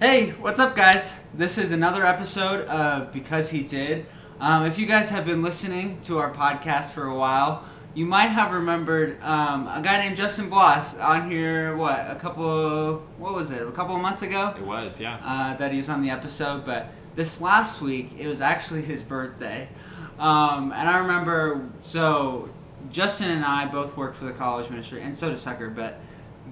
[0.00, 1.20] Hey, what's up, guys?
[1.34, 4.06] This is another episode of Because He Did.
[4.40, 8.28] Um, if you guys have been listening to our podcast for a while, you might
[8.28, 11.76] have remembered um, a guy named Justin Bloss on here.
[11.76, 13.00] What a couple?
[13.18, 13.60] What was it?
[13.60, 15.18] A couple of months ago It was, yeah.
[15.22, 16.64] uh, that he was on the episode.
[16.64, 19.68] But this last week, it was actually his birthday,
[20.18, 21.68] um, and I remember.
[21.82, 22.48] So
[22.90, 25.68] Justin and I both work for the college ministry, and so does Tucker.
[25.68, 26.00] But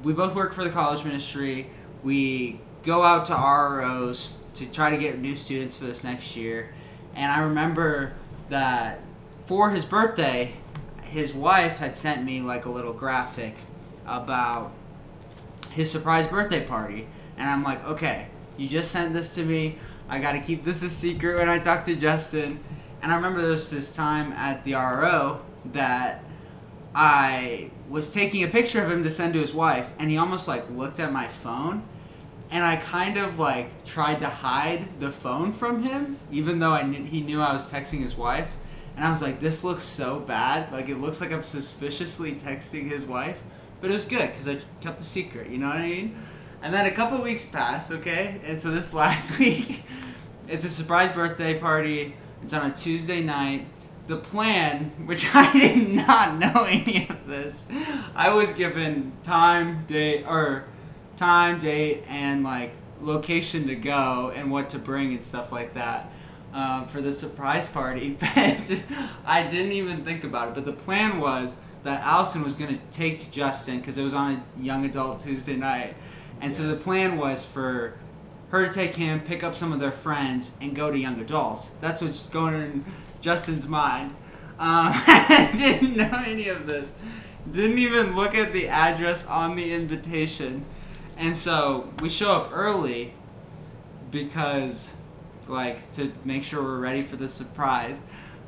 [0.03, 1.71] we both work for the college ministry.
[2.03, 6.73] We go out to ROs to try to get new students for this next year.
[7.15, 8.15] And I remember
[8.49, 9.01] that
[9.45, 10.55] for his birthday,
[11.03, 13.57] his wife had sent me like a little graphic
[14.07, 14.73] about
[15.69, 17.07] his surprise birthday party.
[17.37, 19.77] And I'm like, okay, you just sent this to me.
[20.09, 22.59] I got to keep this a secret when I talk to Justin.
[23.03, 25.43] And I remember there was this time at the RO
[25.73, 26.25] that
[26.95, 30.49] I was taking a picture of him to send to his wife, and he almost
[30.49, 31.83] like looked at my phone,
[32.51, 36.83] and I kind of like tried to hide the phone from him, even though I
[36.83, 38.57] knew, he knew I was texting his wife,
[38.97, 42.91] and I was like, this looks so bad, like it looks like I'm suspiciously texting
[42.91, 43.43] his wife,
[43.81, 46.17] but it was good because I kept the secret, you know what I mean?
[46.63, 49.85] And then a couple weeks pass, okay, and so this last week,
[50.49, 52.17] it's a surprise birthday party.
[52.43, 53.67] It's on a Tuesday night.
[54.07, 57.67] The plan, which I did not know any of this,
[58.15, 60.67] I was given time, date, or
[61.19, 66.13] time, date, and like location to go and what to bring and stuff like that
[66.53, 68.17] um, for the surprise party.
[68.35, 68.83] But
[69.27, 70.55] I didn't even think about it.
[70.55, 74.45] But the plan was that Allison was going to take Justin because it was on
[74.59, 75.97] a young adult Tuesday night.
[76.41, 77.99] And so the plan was for
[78.51, 81.71] her to take him, pick up some of their friends, and go to young adult.
[81.81, 82.85] That's what's going in
[83.21, 84.11] Justin's mind.
[84.59, 86.93] Um, I didn't know any of this.
[87.51, 90.65] Didn't even look at the address on the invitation.
[91.19, 93.13] And so we show up early
[94.13, 94.91] because,
[95.49, 98.01] like, to make sure we're ready for the surprise.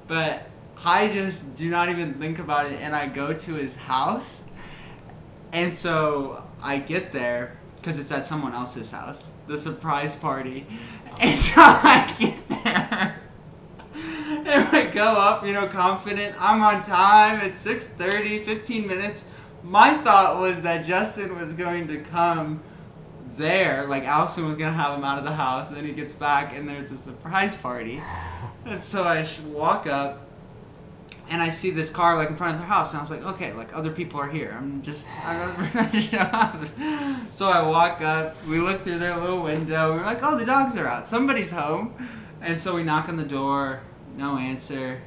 [0.07, 0.49] But
[0.85, 4.45] I just do not even think about it, and I go to his house.
[5.53, 10.67] And so I get there because it's at someone else's house, the surprise party.
[11.21, 13.21] And so I get there.
[13.93, 16.35] And I go up, you know, confident.
[16.39, 17.41] I'm on time.
[17.41, 19.25] It's 6:30, 15 minutes.
[19.63, 22.63] My thought was that Justin was going to come
[23.37, 26.13] there, like Allison was gonna have him out of the house, and then he gets
[26.13, 28.03] back, and there's a surprise party.
[28.67, 30.27] And so I walk up,
[31.29, 33.23] and I see this car like in front of the house, and I was like,
[33.23, 34.55] okay, like other people are here.
[34.59, 36.67] I'm just, I'm not up.
[37.31, 40.77] So I walk up, we look through their little window, we're like, oh, the dogs
[40.77, 41.95] are out, somebody's home,
[42.43, 43.83] and so we knock on the door,
[44.17, 45.01] no answer.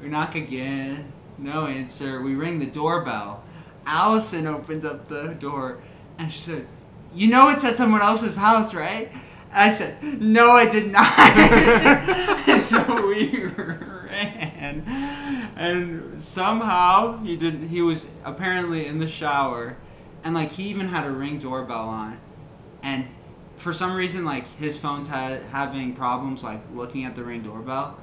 [0.00, 2.20] We knock again, no answer.
[2.22, 3.44] We ring the doorbell.
[3.86, 5.78] Allison opens up the door,
[6.18, 6.66] and she said,
[7.14, 9.12] you know it's at someone else's house, right?
[9.52, 11.06] I said, no, I did not.
[12.60, 14.82] so we ran,
[15.56, 17.64] and somehow he did.
[17.64, 19.76] He was apparently in the shower,
[20.24, 22.18] and like he even had a ring doorbell on,
[22.82, 23.06] and
[23.56, 27.98] for some reason like his phone's had having problems like looking at the ring doorbell,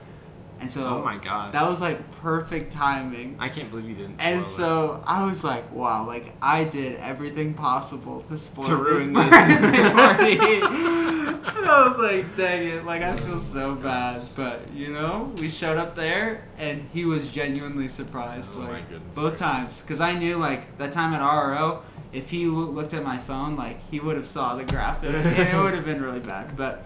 [0.59, 1.53] and so Oh my gosh.
[1.53, 3.35] that was like perfect timing.
[3.39, 4.19] I can't believe you didn't.
[4.19, 9.03] And so I was like, wow, like I did everything possible to spoil To this
[9.03, 10.37] birthday party.
[10.39, 14.21] and I was like, dang it, like I feel so bad.
[14.35, 18.55] But you know, we showed up there and he was genuinely surprised.
[18.57, 19.81] Oh like my goodness both times.
[19.81, 21.81] Because I knew like that time at RRO,
[22.11, 25.25] if he loo- looked at my phone, like he would have saw the graphic and
[25.37, 26.57] it would have been really bad.
[26.57, 26.85] But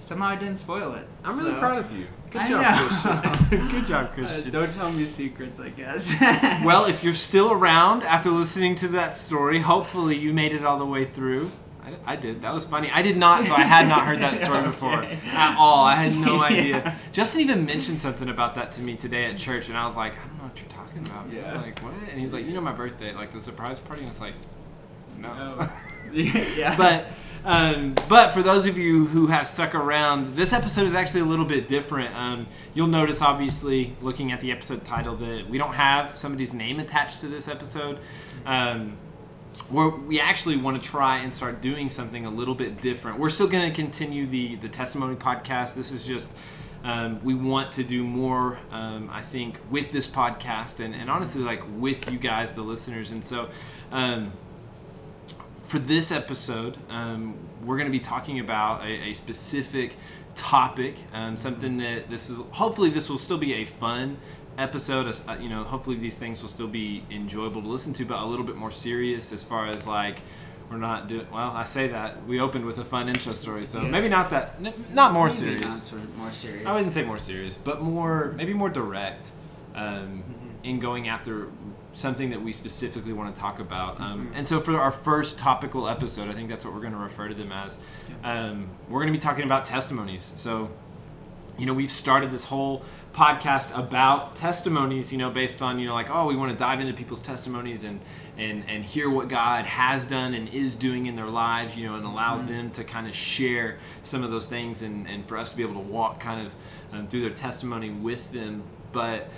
[0.00, 1.02] somehow I didn't spoil it.
[1.02, 1.08] it.
[1.24, 2.06] I'm really proud of you.
[2.36, 3.30] Good I job, know.
[3.48, 3.68] Christian.
[3.68, 4.50] Good job, Uh, Christian.
[4.50, 6.14] don't tell me secrets, I guess.
[6.64, 10.78] well, if you're still around after listening to that story, hopefully you made it all
[10.78, 11.50] the way through.
[11.84, 12.42] I, I did.
[12.42, 12.90] That was funny.
[12.90, 15.84] I did not, so I had not heard that story before at all.
[15.84, 16.42] I had no Yeah.
[16.42, 16.96] idea.
[17.12, 20.12] Justin even mentioned something about that to me today at church, and I was like,
[20.14, 21.28] I don't know what you're talking about.
[21.28, 21.36] man.
[21.36, 21.60] Yeah.
[21.62, 21.94] Like what?
[22.10, 24.00] And he's like, you know my birthday, like the surprise party.
[24.00, 24.34] And I was like,
[25.18, 25.32] no.
[25.32, 25.68] No.
[26.12, 26.76] yeah.
[26.76, 27.06] but
[27.46, 31.26] um, but for those of you who have stuck around, this episode is actually a
[31.26, 32.12] little bit different.
[32.16, 36.80] Um, you'll notice, obviously, looking at the episode title, that we don't have somebody's name
[36.80, 38.00] attached to this episode.
[38.44, 38.96] Um,
[39.70, 43.20] we're, we actually want to try and start doing something a little bit different.
[43.20, 45.74] We're still going to continue the the testimony podcast.
[45.76, 46.30] This is just
[46.82, 48.58] um, we want to do more.
[48.72, 53.12] Um, I think with this podcast and, and honestly, like with you guys, the listeners,
[53.12, 53.50] and so.
[53.92, 54.32] Um,
[55.66, 57.34] for this episode, um,
[57.64, 59.96] we're going to be talking about a, a specific
[60.34, 62.38] topic, um, something that this is.
[62.52, 64.18] Hopefully, this will still be a fun
[64.58, 65.06] episode.
[65.28, 68.24] uh, You know, hopefully these things will still be enjoyable to listen to, but a
[68.24, 70.18] little bit more serious as far as like
[70.70, 71.50] we're not doing well.
[71.52, 73.88] I say that we opened with a fun intro story, so Yeah.
[73.90, 75.62] maybe not that, n- not more Maybe serious.
[75.62, 76.66] Not sort of more serious.
[76.66, 79.28] I wouldn't say more serious, but more maybe more direct
[79.74, 79.84] um,
[80.24, 80.64] Mm-hmm.
[80.64, 81.48] in going after
[81.96, 84.00] something that we specifically want to talk about.
[84.00, 84.32] Um, Mhm.
[84.38, 87.28] And so for our first topical episode, I think that's what we're going to refer
[87.28, 87.78] to them as.
[88.22, 90.32] Um, we're going to be talking about testimonies.
[90.36, 90.70] So
[91.58, 92.82] you know we've started this whole
[93.14, 96.80] podcast about testimonies you know based on you know like oh we want to dive
[96.80, 97.98] into people's testimonies and
[98.36, 101.94] and and hear what god has done and is doing in their lives you know
[101.94, 105.48] and allow them to kind of share some of those things and and for us
[105.48, 106.52] to be able to walk kind of
[106.92, 109.30] um, through their testimony with them but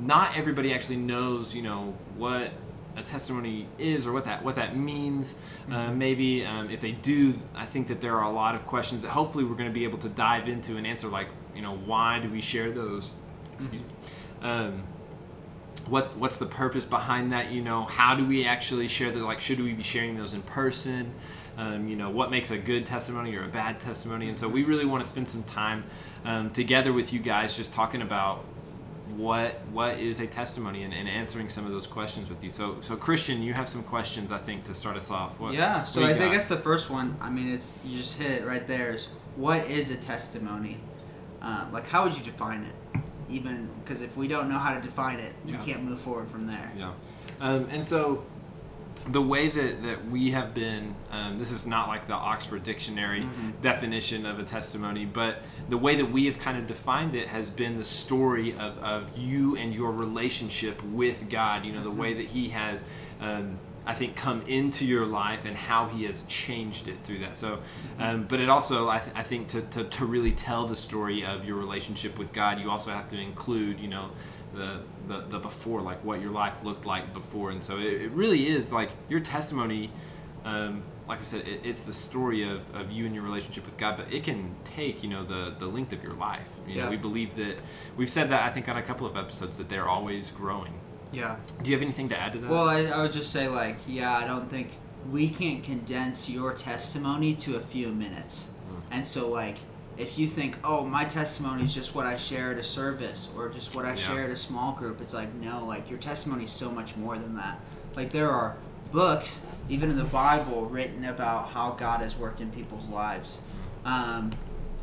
[0.00, 2.52] not everybody actually knows you know what
[2.96, 5.34] a testimony is or what that what that means.
[5.70, 9.02] Uh, maybe um, if they do, I think that there are a lot of questions
[9.02, 11.08] that hopefully we're going to be able to dive into and answer.
[11.08, 13.12] Like you know, why do we share those?
[13.54, 13.88] Excuse me.
[14.42, 14.84] Um,
[15.86, 17.50] what what's the purpose behind that?
[17.50, 19.22] You know, how do we actually share that?
[19.22, 21.12] Like, should we be sharing those in person?
[21.56, 24.28] Um, you know, what makes a good testimony or a bad testimony?
[24.28, 25.84] And so we really want to spend some time
[26.24, 28.44] um, together with you guys, just talking about
[29.16, 32.50] what what is a testimony and, and answering some of those questions with you.
[32.50, 35.38] So so Christian, you have some questions I think to start us off.
[35.38, 35.84] What, yeah.
[35.84, 37.16] So I you think that's the first one.
[37.20, 38.94] I mean, it's you just hit it right there.
[38.94, 40.78] Is what is a testimony?
[41.42, 43.00] Uh, like, how would you define it?
[43.28, 45.58] Even because if we don't know how to define it, Yeah.
[45.58, 46.72] we can't move forward from there.
[46.76, 46.92] Yeah.
[47.40, 48.24] Um, and so
[49.06, 53.22] the way that, that we have been, um, this is not like the Oxford Dictionary
[53.22, 53.60] Mhm.
[53.60, 57.50] definition of a testimony, but the way that we have kind of defined it has
[57.50, 61.64] been the story of, of you and your relationship with God.
[61.66, 62.82] You know, the way that He has,
[63.20, 67.36] um, I think, come into your life and how He has changed it through that.
[67.36, 67.58] So,
[67.98, 71.22] um, but it also, I, th- I think, to, to, to really tell the story
[71.26, 74.10] of your relationship with God, you also have to include, you know,
[74.54, 77.50] the, the, the before, like what your life looked like before.
[77.50, 79.90] And so it, it really is like your testimony,
[80.44, 83.76] um, like I said, it, it's the story of, of you and your relationship with
[83.76, 86.46] God, but it can take, you know, the, the length of your life.
[86.66, 86.90] You know, Yeah.
[86.90, 87.56] we believe that,
[87.96, 90.74] we've said that I think on a couple of episodes, that they're always growing.
[91.12, 91.36] Yeah.
[91.62, 92.50] Do you have anything to add to that?
[92.50, 94.70] Well, I, I would just say like, yeah, I don't think
[95.10, 98.50] we can't condense your testimony to a few minutes.
[98.90, 99.58] And so like,
[99.96, 103.48] if you think, oh, my testimony is just what I share at a service or
[103.48, 103.94] just what I Yeah.
[103.94, 107.16] share at a small group, it's like no, like your testimony is so much more
[107.18, 107.60] than that.
[107.96, 108.56] Like there are
[108.92, 113.38] books, even in the Bible, written about how God has worked in people's lives.
[113.84, 114.32] Um,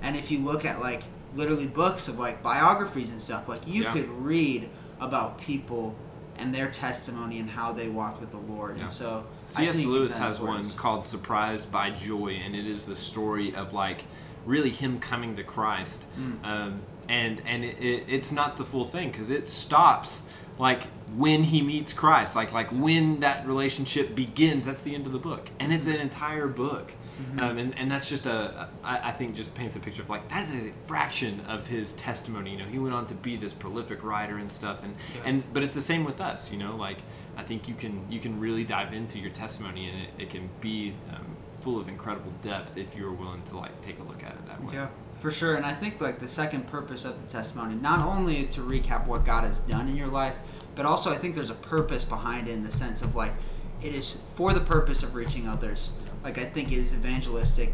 [0.02, 1.04] and if you look at like
[1.36, 3.92] literally books of like biographies and stuff, like you Yeah.
[3.92, 4.70] could read
[5.00, 5.96] about people
[6.38, 8.78] and their testimony and how they walked with the Lord.
[8.78, 8.84] Yeah.
[8.84, 9.26] And so
[9.58, 9.84] I C.S.
[9.84, 14.06] Lewis has one called Surprised by Joy, and it is the story of like
[14.46, 16.04] really him coming to Christ.
[16.18, 16.46] Mm.
[16.46, 20.24] Um, and and it, it, it's not the full thing because it stops
[20.58, 20.84] like
[21.16, 24.66] when he meets Christ, like like when that relationship begins.
[24.66, 26.94] That's the end of the book, and it's an entire book.
[27.22, 27.44] Mm-hmm.
[27.44, 30.28] Um, and, and that's just a, I, I think just paints a picture of like
[30.30, 32.52] that's a fraction of his testimony.
[32.52, 35.22] You know, he went on to be this prolific writer and stuff, and Yeah.
[35.26, 36.52] and but it's the same with us.
[36.52, 36.98] You know, like
[37.38, 40.50] I think you can you can really dive into your testimony, and it, it can
[40.62, 44.32] be um, full of incredible depth if you're willing to like take a look at
[44.32, 44.74] it that way.
[44.74, 44.88] Yeah,
[45.20, 45.56] for sure.
[45.56, 49.26] And I think like the second purpose of the testimony, not only to recap what
[49.26, 50.40] God has done in your life,
[50.76, 53.34] but also I think there's a purpose behind it in the sense of like
[53.82, 55.92] it is for the purpose of reaching others.
[56.24, 57.74] Like I think it is evangelistic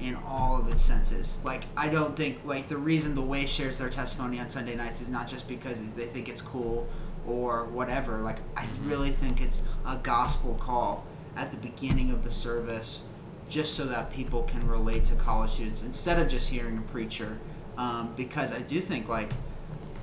[0.00, 1.38] in all of its senses.
[1.44, 5.00] Like I don't think like the reason the way shares their testimony on Sunday nights
[5.00, 6.86] is not just because they think it's cool
[7.26, 8.18] or whatever.
[8.18, 8.88] Like I mm-hmm.
[8.88, 11.04] really think it's a gospel call
[11.36, 13.02] at the beginning of the service
[13.48, 17.38] just so that people can relate to college students instead of just hearing a preacher.
[17.76, 19.30] Um, because i do think like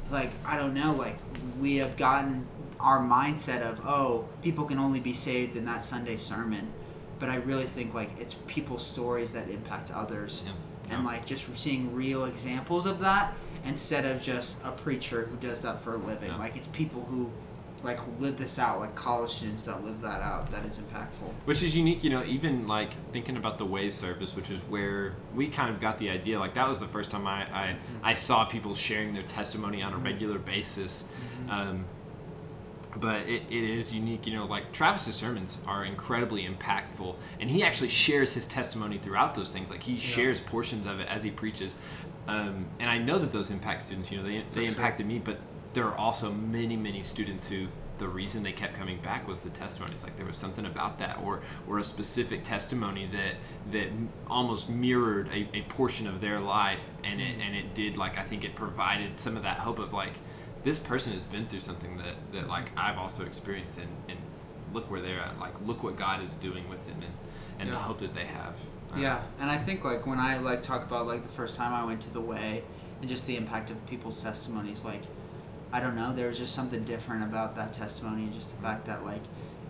[0.10, 1.18] like i don't know like
[1.60, 2.48] we have gotten
[2.80, 6.72] our mindset of oh people can only be saved in that sunday sermon.
[7.20, 10.44] But i really think like it's people's stories that impact others.
[10.46, 10.96] Yeah.
[10.96, 13.34] and like just seeing real examples of that
[13.66, 16.30] instead of just a preacher who does that for a living.
[16.30, 16.38] Yeah.
[16.38, 17.30] like it's people who
[17.86, 21.62] like live this out like college students that live that out that is impactful Which
[21.62, 25.48] is unique, you know, even like thinking about the Way service, which is where we
[25.48, 26.40] kind of got the idea.
[26.40, 29.94] Like that was the first time I, I, I saw people sharing their testimony on
[29.94, 31.06] a regular basis.
[31.50, 31.86] Um,
[32.98, 37.62] but it, it is unique, you know, like Travis's sermons are incredibly impactful and he
[37.62, 39.70] actually shares his testimony throughout those things.
[39.70, 41.76] Like he shares portions of it as he preaches.
[42.28, 44.70] Um, and I know that those impact students, you know, they, they sure.
[44.70, 45.38] impacted me, but
[45.76, 47.68] there are also many, many students who
[47.98, 50.04] the reason they kept coming back was the testimonies.
[50.04, 53.36] Like there was something about that, or or a specific testimony that
[53.72, 53.90] that
[54.28, 58.24] almost mirrored a, a portion of their life, and it and it did like I
[58.24, 60.14] think it provided some of that hope of like
[60.64, 64.18] this person has been through something that that like I've also experienced, and and
[64.74, 65.40] look where they're at.
[65.40, 67.14] Like look what God is doing with them, and
[67.60, 68.56] and the hope that they have.
[68.94, 71.74] Uh, Yeah, and I think like when I like talk about like the first time
[71.74, 72.64] I went to the way
[73.02, 75.02] and just the impact of people's testimonies, like
[75.76, 78.86] I don't know, there was just something different about that testimony and just the fact
[78.86, 79.22] that like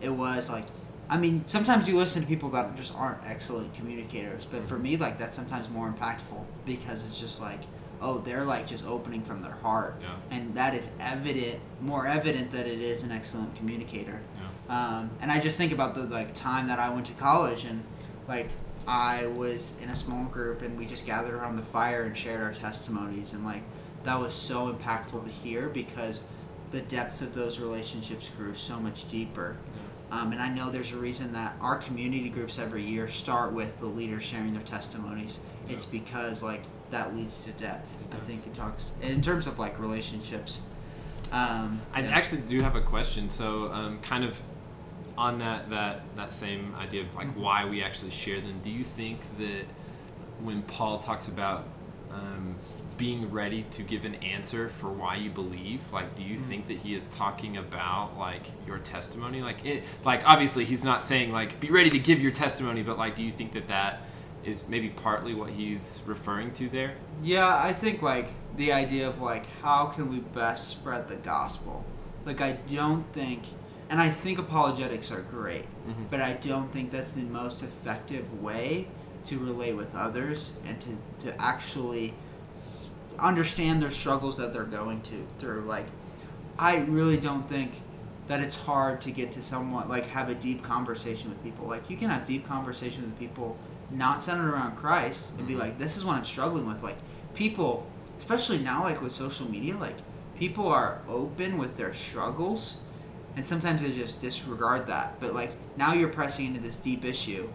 [0.01, 0.65] it was like
[1.07, 4.97] I mean, sometimes you listen to people that just aren't excellent communicators, but for me
[4.97, 7.61] like that's sometimes more impactful because it's just like
[8.01, 9.95] oh, they're like just opening from their heart.
[9.99, 10.15] Yeah.
[10.29, 14.21] And that is evident, more evident that it is an excellent communicator.
[14.69, 14.97] Yeah.
[14.97, 17.83] Um, and I just think about the like time that I went to college and
[18.27, 18.49] like
[18.87, 22.43] I was in a small group and we just gathered around the fire and shared
[22.43, 23.63] our testimonies and like
[24.05, 26.21] that was so impactful to hear because
[26.71, 29.57] the depths of those relationships grew so much deeper.
[30.11, 33.79] Um, and I know there's a reason that our community groups every year start with
[33.79, 35.39] the leaders sharing their testimonies.
[35.67, 37.97] It's because like that leads to depth.
[38.11, 40.61] I think it talks in terms of like relationships.
[41.31, 42.09] Um, I yeah.
[42.09, 43.27] actually do have a question.
[43.29, 44.37] So, um, kind of
[45.17, 47.37] on that that that same idea of like Mhm.
[47.37, 48.59] why we actually share them.
[48.63, 49.65] Do you think that
[50.43, 51.63] when Paul talks about
[52.11, 52.55] um,
[52.97, 56.45] being ready to give an answer for why you believe, like, do you Mhm.
[56.47, 59.41] think that he is talking about like your testimony?
[59.41, 62.97] Like, it, like obviously he's not saying like be ready to give your testimony, but
[62.97, 64.01] like, do you think that that
[64.43, 66.95] is maybe partly what he's referring to there?
[67.23, 71.83] Yeah, I think like the idea of like how can we best spread the gospel.
[72.25, 73.43] Like I don't think
[73.89, 76.09] and I think apologetics are great, Mhm.
[76.09, 78.87] but I don't think that's the most effective way
[79.25, 80.89] to relate with others and to
[81.25, 82.13] to actually
[83.19, 85.85] understand their struggles that they're going to through like
[86.59, 87.81] I really don't think
[88.27, 91.67] that it's hard to get to someone like have a deep conversation with people.
[91.67, 93.57] Like you can have deep conversations with people
[93.91, 95.59] not centered around Christ and be Mhm.
[95.59, 96.81] like, this is what I'm struggling with.
[96.81, 96.97] Like
[97.35, 97.85] people,
[98.17, 99.97] especially now, like with social media, like
[100.39, 102.75] people are open with their struggles,
[103.35, 105.19] and sometimes they just disregard that.
[105.19, 107.47] But like now you're pressing into this deep issue,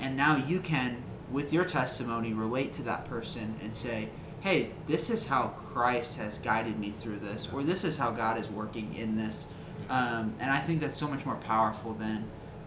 [0.00, 5.10] and now you can, with your testimony, relate to that person and say, hey, this
[5.10, 8.94] is how Christ has guided me through this, or this is how God is working
[8.94, 9.46] in this.
[9.88, 12.24] Um, and I think that's so much more powerful than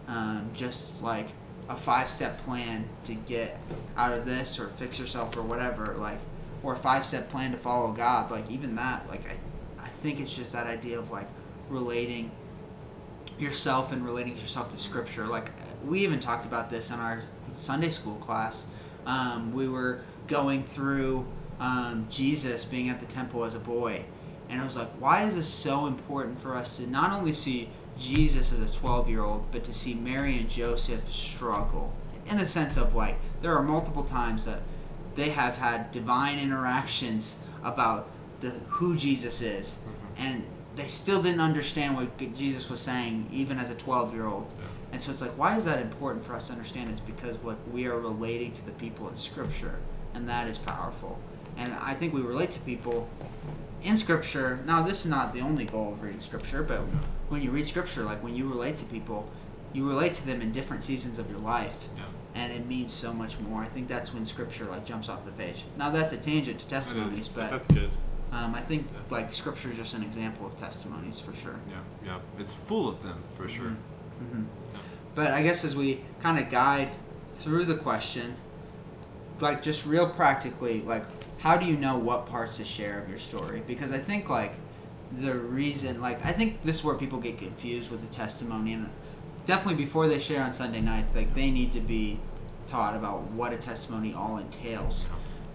[0.08, 1.28] um, just like
[1.70, 3.60] a five step plan to get
[3.98, 6.20] out of this or fix yourself or whatever, like,
[6.62, 8.30] or a five step plan to follow God.
[8.30, 11.28] Like, even that, like, I, I think it's just that idea of like
[11.70, 12.30] relating
[13.40, 15.26] yourself and relating yourself to Scripture.
[15.26, 15.50] Like,
[15.86, 17.22] we even talked about this in our
[17.56, 18.68] Sunday school class.
[19.06, 21.26] Um, we were going through
[21.64, 24.04] um, Jesus being at the temple as a boy.
[24.50, 27.70] And I was like, why is this so important for us to not only see
[27.98, 31.94] Jesus as a 12 year old, but to see Mary and Joseph struggle?
[32.30, 34.62] In the sense of like, there are multiple times that
[35.16, 38.10] they have had divine interactions about
[38.42, 39.78] the who Jesus is,
[40.18, 40.44] and
[40.76, 44.54] they still didn't understand what Jesus was saying, even as a 12 year old.
[44.60, 44.66] Yeah.
[44.92, 46.90] And so it's like, why is that important for us to understand?
[46.90, 49.80] It's because like we are relating to the people in Scripture,
[50.14, 51.20] and that is powerful.
[51.58, 53.08] And I think we relate to people
[53.84, 54.60] in Scripture.
[54.66, 56.80] Now, this is not the only goal of reading Scripture, but
[57.30, 59.30] when you read Scripture, like when you relate to people,
[59.74, 62.04] you relate to them in different seasons of your life, Yeah.
[62.36, 63.62] and it means so much more.
[63.64, 65.66] I think that's when Scripture like jumps off the page.
[65.78, 67.90] Now, that's a tangent to testimonies, but that's good.
[68.32, 71.56] um, I think like Scripture is just an example of testimonies for sure.
[71.70, 73.70] Yeah, yeah, it's full of them for sure.
[74.32, 74.80] hmm Yeah.
[75.16, 76.90] But I guess as we kind of guide
[77.30, 78.36] through the question,
[79.40, 81.04] like just real practically, like
[81.44, 83.62] how do you know what parts to share of your story?
[83.68, 84.54] Because I think like
[85.12, 88.90] the reason, like I think this is where people get confused with the testimony, and
[89.46, 92.18] definitely before they share on Sunday nights, like they need to be
[92.68, 95.06] taught about what a testimony all entails.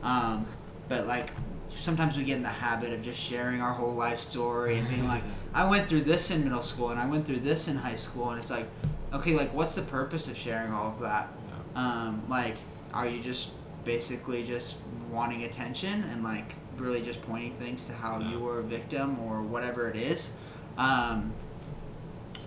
[0.02, 0.46] Um,
[0.90, 1.30] but like
[1.74, 5.08] sometimes we get in the habit of just sharing our whole life story and being
[5.08, 5.22] like,
[5.54, 8.28] I went through this in middle school and I went through this in high school,
[8.28, 8.68] and it's like,
[9.14, 11.30] okay, like what's the purpose of sharing all of that?
[11.74, 12.56] Um, like,
[12.92, 13.52] are you just
[13.84, 14.76] basically just
[15.10, 18.30] wanting attention and like really just pointing things to how Yeah.
[18.30, 20.30] you were a victim or whatever it is?
[20.76, 21.32] Um,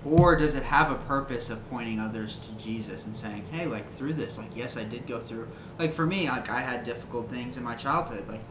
[0.03, 3.87] or does it have a purpose of pointing others to Jesus and saying, "Hey, like
[3.89, 5.47] through this, like yes, I did go through.
[5.77, 8.41] Like for me, like I had difficult things in my childhood, like,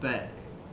[0.00, 0.28] but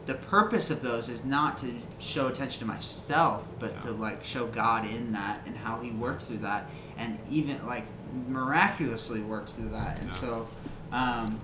[0.05, 4.45] the purpose of those is not to show attention to myself, but to like show
[4.47, 7.85] God in that and how He works through that, and even like
[8.27, 9.99] miraculously worked through that.
[10.01, 10.15] And Yeah.
[10.15, 10.47] so,
[10.91, 11.39] um,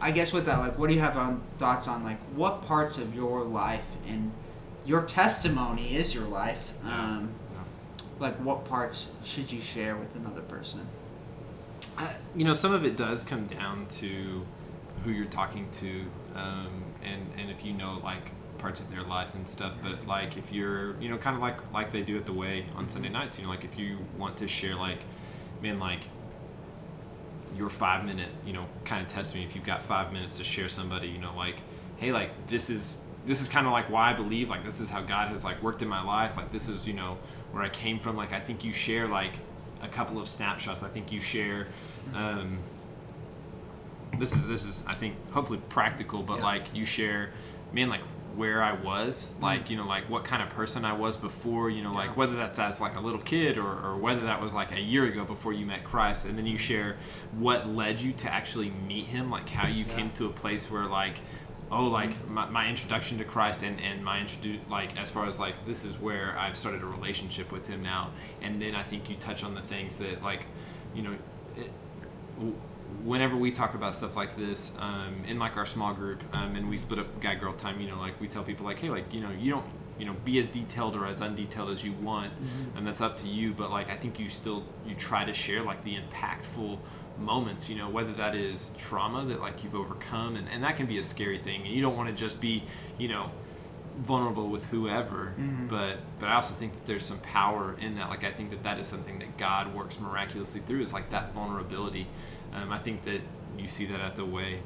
[0.00, 2.98] I guess with that, like, what do you have on thoughts on like what parts
[2.98, 4.32] of your life and
[4.84, 6.72] your testimony is your life?
[6.84, 7.34] Um,
[8.18, 10.86] like what parts should you share with another person?
[11.96, 14.46] I, you know, some of it does come down to
[15.04, 19.34] who you're talking to, um, and and if you know like parts of their life
[19.34, 19.74] and stuff.
[19.82, 22.66] But like if you're, you know, kind of like like they do at the way
[22.74, 23.38] on Sunday nights.
[23.38, 25.00] You know, like if you want to share like,
[25.62, 26.02] man, like
[27.58, 29.44] your five minute, you know, kind of testimony.
[29.44, 31.56] If you've got five minutes to share somebody, you know, like,
[31.96, 32.94] hey, like this is
[33.26, 35.62] this is kind of like why I believe, like this is how God has like
[35.62, 36.36] worked in my life.
[36.36, 37.18] Like this is, you know,
[37.52, 38.16] where I came from.
[38.16, 39.32] Like I think you share like
[39.82, 40.82] a couple of snapshots.
[40.82, 41.66] I think you share.
[42.14, 42.58] Um,
[44.18, 46.44] this is this is I think hopefully practical, but Yeah.
[46.44, 47.30] like you share,
[47.72, 48.00] man, like
[48.38, 49.42] where I was, hmm.
[49.42, 52.36] like you know, like what kind of person I was before, you know, like whether
[52.36, 55.24] that's as like a little kid or, or whether that was like a year ago
[55.24, 56.96] before you met Christ, and then you share
[57.32, 59.94] what led you to actually meet Him, like how you Yeah.
[59.96, 61.18] came to a place where like.
[61.70, 61.92] Oh, hmm.
[61.92, 65.66] like my, my introduction to Christ and, and my introduce like as far as like
[65.66, 69.16] this is where I've started a relationship with him now, and then I think you
[69.16, 70.46] touch on the things that like,
[70.94, 71.14] you know,
[71.56, 71.70] it,
[73.04, 76.68] whenever we talk about stuff like this um, in like our small group um, and
[76.68, 79.12] we split up guy girl time you know like we tell people like hey like
[79.12, 79.64] you know you don't
[79.98, 82.32] you know be as detailed or as undetailed as you want
[82.76, 85.62] and that's up to you but like i think you still you try to share
[85.62, 86.78] like the impactful
[87.18, 90.86] moments you know whether that is trauma that like you've overcome and, and that can
[90.86, 92.62] be a scary thing and you don't want to just be
[92.96, 93.30] you know
[93.98, 95.32] vulnerable with whoever
[95.68, 98.62] but but i also think that there's some power in that like i think that
[98.62, 102.06] that is something that god works miraculously through is like that vulnerability
[102.54, 103.20] um, i think that
[103.58, 104.60] you see that at the way.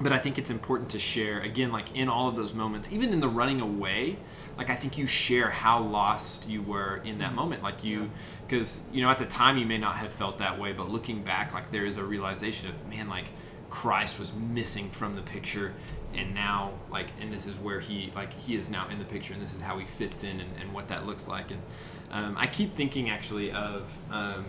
[0.00, 3.10] But i think it's important to share again like in all of those moments even
[3.12, 4.18] in the running away
[4.58, 7.62] like i think you share how lost you were in that moment.
[7.62, 8.10] Like you
[8.46, 11.22] because you know at the time you may not have felt that way but looking
[11.22, 13.26] back like there is a realization of man like
[13.70, 15.72] christ was missing from the picture
[16.14, 19.32] and now like and this is where he like he is now in the picture
[19.32, 21.50] and this is how he fits in and, and what that looks like.
[21.50, 21.62] And
[22.10, 24.44] um, i keep thinking actually of um,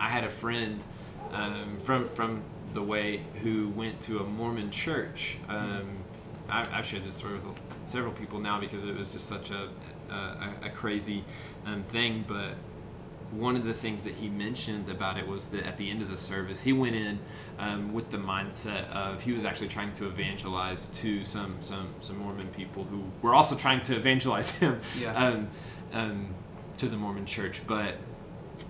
[0.00, 0.82] i had a friend
[1.32, 5.88] um, from from the way who went to a mormon church um,
[6.48, 9.68] I, i've shared this story with several people now because it was just such a
[10.10, 11.24] a, a crazy
[11.66, 12.54] um, thing but
[13.30, 16.08] one of the things that he mentioned about it was that at the end of
[16.10, 17.18] the service, he went in
[17.58, 22.18] um, with the mindset of he was actually trying to evangelize to some some some
[22.18, 25.14] Mormon people who were also trying to evangelize him Yeah.
[25.16, 25.48] um,
[25.92, 26.28] um,
[26.76, 27.62] to the Mormon Church.
[27.66, 27.96] But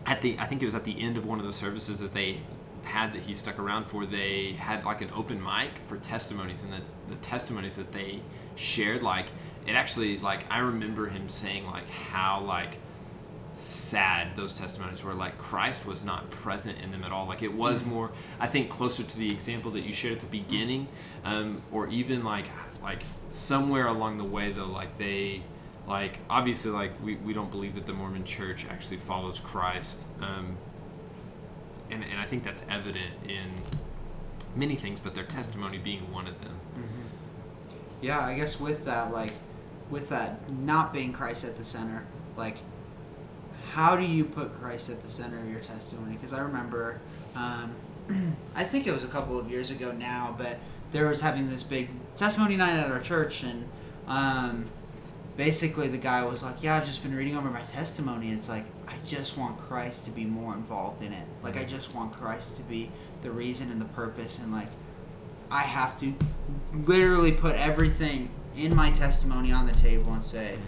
[0.06, 2.14] at the I think it was at the end of one of the services that
[2.14, 2.40] they
[2.84, 4.06] had that he stuck around for.
[4.06, 8.20] They had like an open mic for testimonies, and the the testimonies that they
[8.54, 9.26] shared, like
[9.66, 12.78] it actually like I remember him saying like how like
[13.54, 17.52] sad those testimonies were like christ was not present in them at all like it
[17.52, 20.88] was more i think closer to the example that you shared at the beginning
[21.24, 22.46] um, or even like
[22.82, 25.40] like somewhere along the way though like they
[25.86, 30.56] like obviously like we, we don't believe that the mormon church actually follows christ um,
[31.90, 33.50] and, and i think that's evident in
[34.56, 36.58] many things but their testimony being one of them
[38.00, 39.32] Yeah, I guess with that, like,
[39.90, 42.04] with that not being Christ at the center,
[42.36, 42.58] like,
[43.72, 46.12] how do you put Christ at the center of your testimony?
[46.14, 47.00] Because I remember,
[47.34, 47.74] um,
[48.54, 50.58] I think it was a couple of years ago now, but
[50.92, 53.64] there was having this big testimony night at our church, and
[54.06, 54.64] um,
[55.36, 58.30] basically the guy was like, "Yeah, I've just been reading over my testimony.
[58.32, 61.26] It's like I just want Christ to be more involved in it.
[61.42, 62.90] Like I just want Christ to be
[63.22, 64.68] the reason and the purpose, and like
[65.50, 66.14] I have to
[66.72, 70.58] literally put everything in my testimony on the table and say,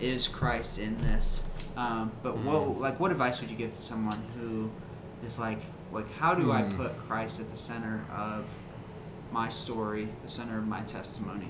[0.00, 1.42] "Is Christ in this?"
[1.76, 2.78] Um, but what Mm.
[2.80, 4.70] like what advice would you give to someone who
[5.26, 5.58] is like
[5.92, 6.76] like how do I Mm.
[6.76, 8.44] put Christ at the center of
[9.32, 11.48] my story, the center of my testimony?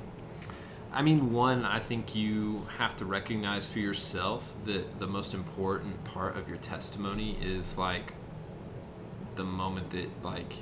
[0.94, 6.04] I mean, one, I think you have to recognize for yourself that the most important
[6.04, 8.12] part of your testimony is like
[9.34, 10.54] the moment that like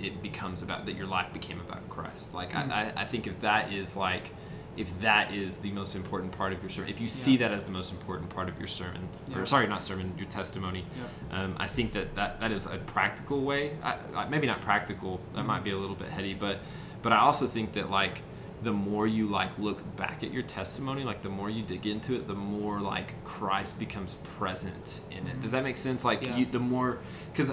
[0.00, 2.32] it becomes about that your life became about Christ.
[2.32, 2.72] Like Mm.
[2.72, 4.30] I, I, think if that is like
[4.78, 7.48] if that is the most important part of your sermon, if you see Yeah.
[7.48, 9.38] that as the most important part of your sermon, Yeah.
[9.38, 10.86] or sorry, not sermon, your testimony,
[11.30, 11.42] yeah.
[11.44, 13.76] um, I think that, that that is a practical way.
[13.82, 15.20] I, I, maybe not practical.
[15.34, 16.60] That might be a little bit heady, but
[17.02, 18.22] but I also think that like
[18.64, 22.14] the more you like look back at your testimony, like the more you dig into
[22.14, 25.40] it, the more like Christ becomes present in it.
[25.40, 26.04] Does that make sense?
[26.04, 26.36] Like Yeah.
[26.36, 26.98] you, the more
[27.32, 27.50] because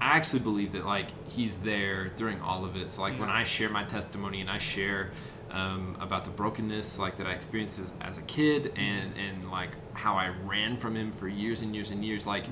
[0.00, 2.90] I actually believe that like He's there during all of it.
[2.90, 5.10] So like when I share my testimony and I share
[5.50, 9.70] um, about the brokenness like that I experienced as, as a kid and and like
[9.94, 12.44] how I ran from him for years and years and years like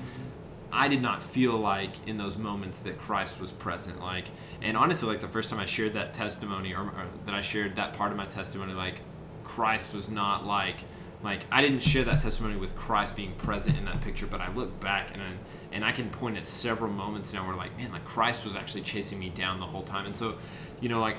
[0.73, 4.25] I did not feel like in those moments that Christ was present like
[4.61, 7.75] and honestly like the first time I shared that testimony or, or that I shared
[7.75, 9.01] that part of my testimony like
[9.43, 10.77] Christ was not like
[11.21, 14.51] like I didn't share that testimony with Christ being present in that picture but I
[14.51, 15.31] look back and I,
[15.71, 18.81] and I can point at several moments now where like man like Christ was actually
[18.81, 20.37] chasing me down the whole time and so
[20.81, 21.17] you know like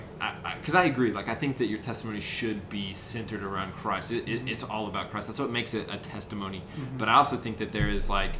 [0.58, 4.10] because I, I, agree like I think that your testimony should be centered around Christ.
[4.10, 5.28] It, it, it's all about Christ.
[5.28, 6.62] That's what makes it a testimony.
[6.76, 6.98] Mm-hmm.
[6.98, 8.34] But I also think that there is like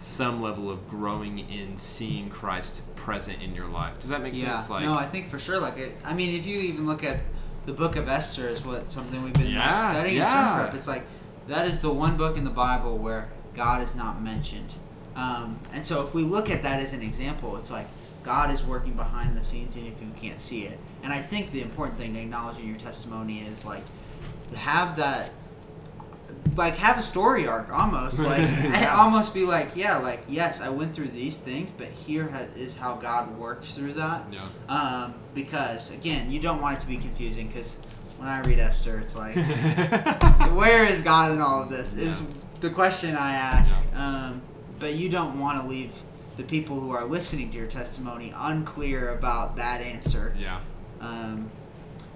[0.00, 4.00] some level of growing in seeing Christ present in your life.
[4.00, 4.56] Does that make yeah.
[4.56, 4.70] sense?
[4.70, 5.60] Like no, I think for sure.
[5.60, 7.20] Like, it, I mean, if you even look at
[7.66, 10.32] the Book of Esther, is what something we've been like, Yeah, studying yeah.
[10.32, 10.74] sermon prep.
[10.74, 11.04] It's like
[11.48, 14.74] that is the one book in the Bible where God is not mentioned.
[15.16, 17.86] Um, and so, if we look at that as an example, it's like
[18.22, 20.78] God is working behind the scenes, and if you can't see it.
[21.02, 23.82] And I think the important thing to acknowledge in your testimony is like
[24.56, 25.30] have that
[26.56, 28.96] like have a story arc almost like Yeah.
[28.98, 32.76] almost be like yeah like yes i went through these things but here ha- is
[32.76, 34.48] how god worked through that yeah.
[34.68, 37.76] um, because again you don't want it to be confusing because
[38.18, 39.34] when i read esther it's like
[40.54, 42.22] where is god in all of this is
[42.60, 44.42] the question i ask um,
[44.78, 45.92] but you don't want to leave
[46.36, 50.60] the people who are listening to your testimony unclear about that answer yeah.
[51.00, 51.50] um,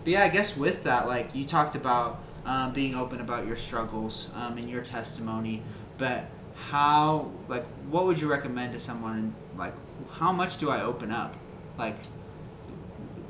[0.05, 3.57] but yeah, I guess with that, like you talked about um, being open about your
[3.57, 5.63] struggles um, in your testimony,
[5.99, 9.35] but how, like, what would you recommend to someone?
[9.57, 9.75] Like,
[10.11, 11.37] how much do I open up?
[11.79, 11.97] Like,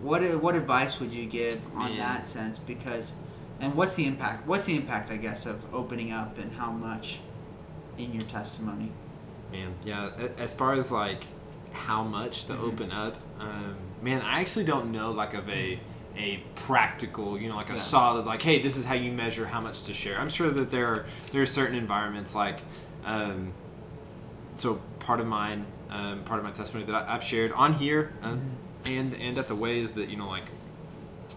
[0.01, 1.99] what what advice would you give on Man.
[1.99, 2.59] that sense?
[2.59, 3.15] Because,
[3.61, 4.47] and what's the impact?
[4.47, 7.21] What's the impact, I guess, of opening up and how much
[7.97, 8.91] in your testimony?
[9.53, 10.11] Man, yeah.
[10.39, 11.25] As far as like
[11.73, 12.61] how much to Mhm.
[12.63, 15.81] open up, um, man, I actually don't know like of a
[16.17, 17.79] a practical, you know, like a Yeah.
[17.79, 20.19] solid like, hey, this is how you measure how much to share.
[20.21, 22.61] I'm sure that there are there are certain environments like,
[23.05, 23.53] um,
[24.57, 28.13] so part of mine, um, part of my testimony that I, I've shared on here,
[28.23, 28.41] um,
[28.87, 30.45] and and at the way is that you know like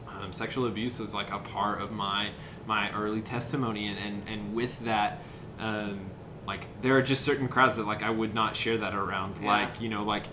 [0.08, 2.30] um, sexual abuse is like a part of my
[2.66, 5.22] my early testimony and and, and with that
[5.60, 6.00] um,
[6.46, 9.48] like there are just certain crowds that like i would not share that around Yeah.
[9.52, 10.24] like you know like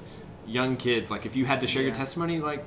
[0.47, 2.67] young kids like if you had to share your testimony like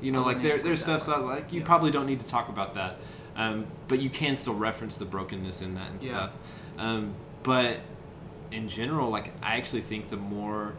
[0.00, 1.66] you know like there, there's stuff that like you Yeah.
[1.66, 2.96] probably don't need to talk about that.
[3.36, 6.08] Um, but you can still reference the brokenness in that and Yeah.
[6.10, 6.30] stuff.
[6.78, 7.80] Um, but
[8.50, 10.74] in general like i actually think the more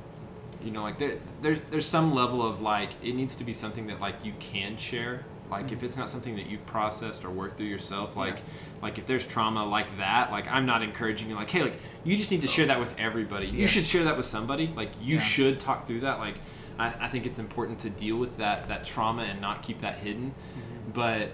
[0.64, 3.88] you know like there, there there's some level of like it needs to be something
[3.88, 5.26] that like you can share.
[5.52, 8.40] Like if it's not something that you've processed or worked through yourself like
[8.82, 12.18] like if there's trauma like that like i'm not encouraging you like hey like you
[12.18, 13.46] just need to share that with everybody.
[13.48, 14.68] You should share that with somebody.
[14.76, 15.22] Like you Yeah.
[15.22, 16.18] should talk through that.
[16.20, 16.36] Like
[16.78, 20.00] I, I think it's important to deal with that that trauma and not keep that
[20.00, 20.34] hidden
[20.94, 21.32] but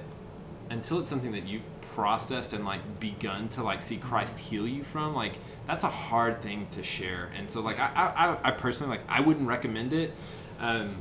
[0.70, 4.84] until it's something that you've processed and like begun to like see Christ heal you
[4.84, 5.34] from, like
[5.68, 7.30] that's a hard thing to share.
[7.38, 10.14] And so like I I, I- I personally like I wouldn't recommend it.
[10.60, 10.96] Um,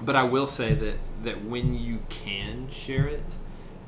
[0.00, 3.36] but I will say that that when you can share it,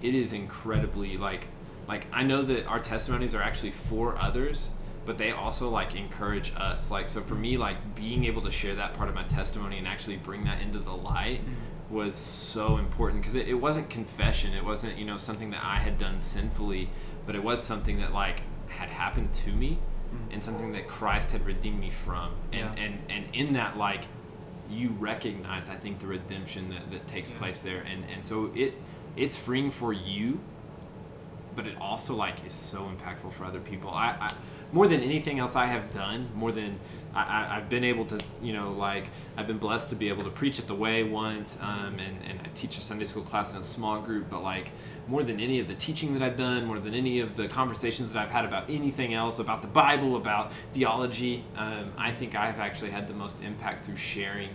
[0.01, 1.49] it is incredibly like
[1.89, 4.69] like I know that our testimonies are actually for others,
[5.07, 6.91] but they also like encourage us.
[6.91, 9.87] Like so for me, like being able to share that part of my testimony and
[9.87, 11.95] actually bring that into the light mm-hmm.
[11.95, 14.55] was so important because it, it wasn't confession.
[14.55, 16.91] It wasn't you know something that I had done sinfully,
[17.27, 19.79] but it was something that like had happened to me
[20.15, 20.33] mm-hmm.
[20.33, 22.33] and something that Christ had redeemed me from.
[22.53, 22.85] And Yeah.
[22.85, 24.05] and and in that like
[24.69, 27.39] you recognize I think the redemption that, that takes Yeah.
[27.39, 28.75] place there and and so it
[29.17, 30.39] it's freeing for you
[31.57, 34.33] but it also like is so impactful for other people I, I
[34.73, 36.79] more than anything else I have done more than
[37.15, 39.07] I, I, I've been able to you know like
[39.37, 42.41] I've been blessed to be able to preach at the way once um, and, and
[42.45, 44.71] I teach a Sunday school class in a small group but like
[45.07, 48.13] more than any of the teaching that I've done more than any of the conversations
[48.13, 52.61] that I've had about anything else about the Bible about theology um, I think I've
[52.61, 54.51] actually had the most impact through sharing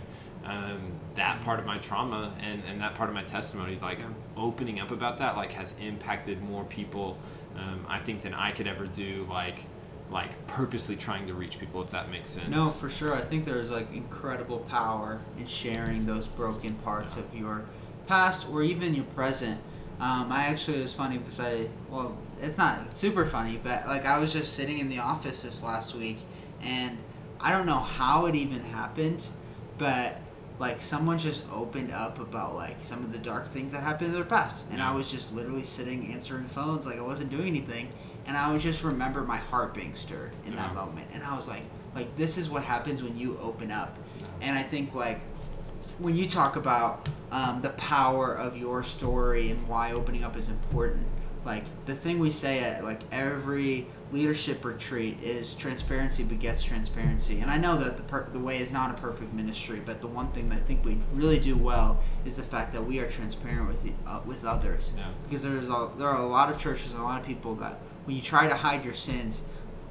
[0.46, 3.78] um, that part of my trauma and, and that part of my testimony.
[3.82, 3.98] Like
[4.36, 7.18] opening up about that like has impacted more people
[7.56, 9.64] um, I think than I could ever do like
[10.10, 13.14] like purposely trying to reach people if that makes sense No, for sure.
[13.14, 17.64] I think there's like incredible power in sharing those broken parts of your
[18.06, 19.60] past or even your present.
[19.98, 24.04] Um, I actually it was funny because I well, it's not super funny, but like
[24.04, 26.18] I was just sitting in the office this last week,
[26.62, 26.98] and
[27.40, 29.26] I don't know how it even happened,
[29.78, 30.20] but
[30.58, 34.14] like someone just opened up about like some of the dark things that happened in
[34.14, 37.90] their past, and I was just literally sitting answering phones like I wasn't doing anything,
[38.26, 41.48] and I would just remember my heart being stirred in that moment, and I was
[41.48, 41.62] like,
[41.94, 43.96] like this is what happens when you open up,
[44.40, 45.20] and I think like
[45.98, 50.48] when you talk about um, the power of your story and why opening up is
[50.48, 51.06] important,
[51.44, 57.40] like the thing we say at like every leadership retreat is transparency begets transparency.
[57.40, 60.06] And I know that the per- the way is not a perfect ministry, but the
[60.06, 63.10] one thing that I think we really do well is the fact that we are
[63.10, 64.92] transparent with the, uh, with others.
[64.96, 65.08] Yeah.
[65.24, 67.80] Because there's a, there are a lot of churches and a lot of people that
[68.06, 69.42] when you try to hide your sins,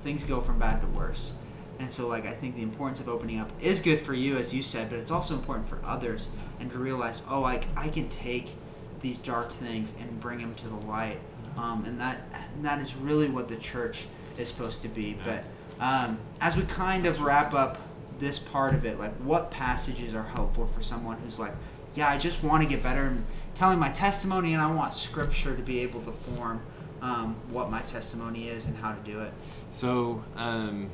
[0.02, 1.34] things go from bad to worse.
[1.80, 4.54] And so, like, I think the importance of opening up is good for you, as
[4.54, 8.08] you said, but it's also important for others and to realize, oh, like, I can
[8.10, 8.56] take
[9.02, 11.20] these dark things and bring them to the light.
[11.58, 15.18] Um, and that and that is really what the church is supposed to be.
[15.26, 15.42] Yeah.
[15.80, 17.78] um, as we kind of wrap up
[18.20, 21.54] this part of it, like what passages are helpful for someone who's like,
[21.94, 25.56] yeah, I just want to get better and telling my testimony, and I want Scripture
[25.56, 26.62] to be able to form
[27.02, 29.32] um, what my testimony is and how to do it.
[29.72, 30.90] So, um,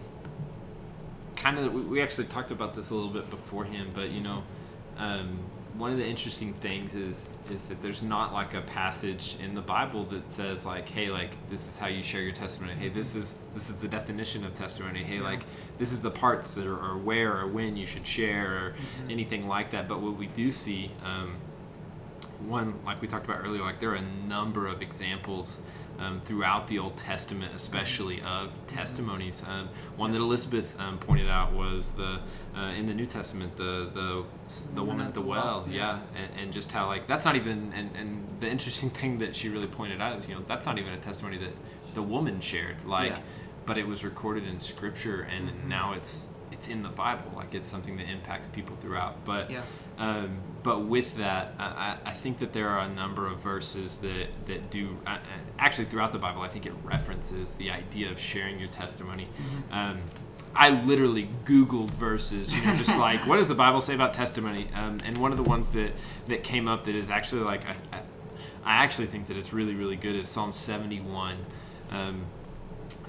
[1.35, 4.43] kind of, we, we actually talked about this a little bit beforehand, but you know,
[4.97, 5.39] um,
[5.77, 9.61] one of the interesting things is is that there's not like a passage in the
[9.61, 12.73] Bible that says like, hey, like this is how you share your testimony.
[12.73, 15.03] Hey, this is this is the definition of testimony.
[15.03, 15.21] Hey, Yeah.
[15.23, 15.43] like
[15.77, 18.71] this is the parts that are or where or when you should share or
[19.05, 19.11] Mhm.
[19.11, 19.87] anything like that.
[19.87, 21.35] But what we do see, um,
[22.47, 25.59] one like we talked about earlier, like there are a number of examples.
[25.99, 31.53] Um, throughout the Old Testament, especially of testimonies, um, one that Elizabeth um, pointed out
[31.53, 32.21] was the
[32.57, 34.23] uh, in the New Testament the the
[34.73, 35.99] the woman at the well, yeah.
[36.15, 39.49] and, and just how like that's not even and, and the interesting thing that she
[39.49, 41.53] really pointed out is you know that's not even a testimony that
[41.93, 43.19] the woman shared like Yeah.
[43.67, 45.65] but it was recorded in scripture and Mhm.
[45.67, 46.25] now it's
[46.61, 49.63] it's in the bible like it's something that impacts people throughout but Yeah.
[49.97, 54.27] um, but with that I, I think that there are a number of verses that
[54.45, 55.17] that do uh, uh,
[55.57, 59.73] actually throughout the bible i think it references the idea of sharing your testimony Mm-hmm.
[59.73, 60.01] um,
[60.53, 64.67] I literally Googled verses, you know, just like what does the Bible say about testimony?
[64.75, 65.93] Um, and one of the ones that
[66.27, 67.99] that came up that is actually like I, I,
[68.65, 71.37] I actually think that it's really really good is Psalm seventy one.
[71.89, 72.25] Um,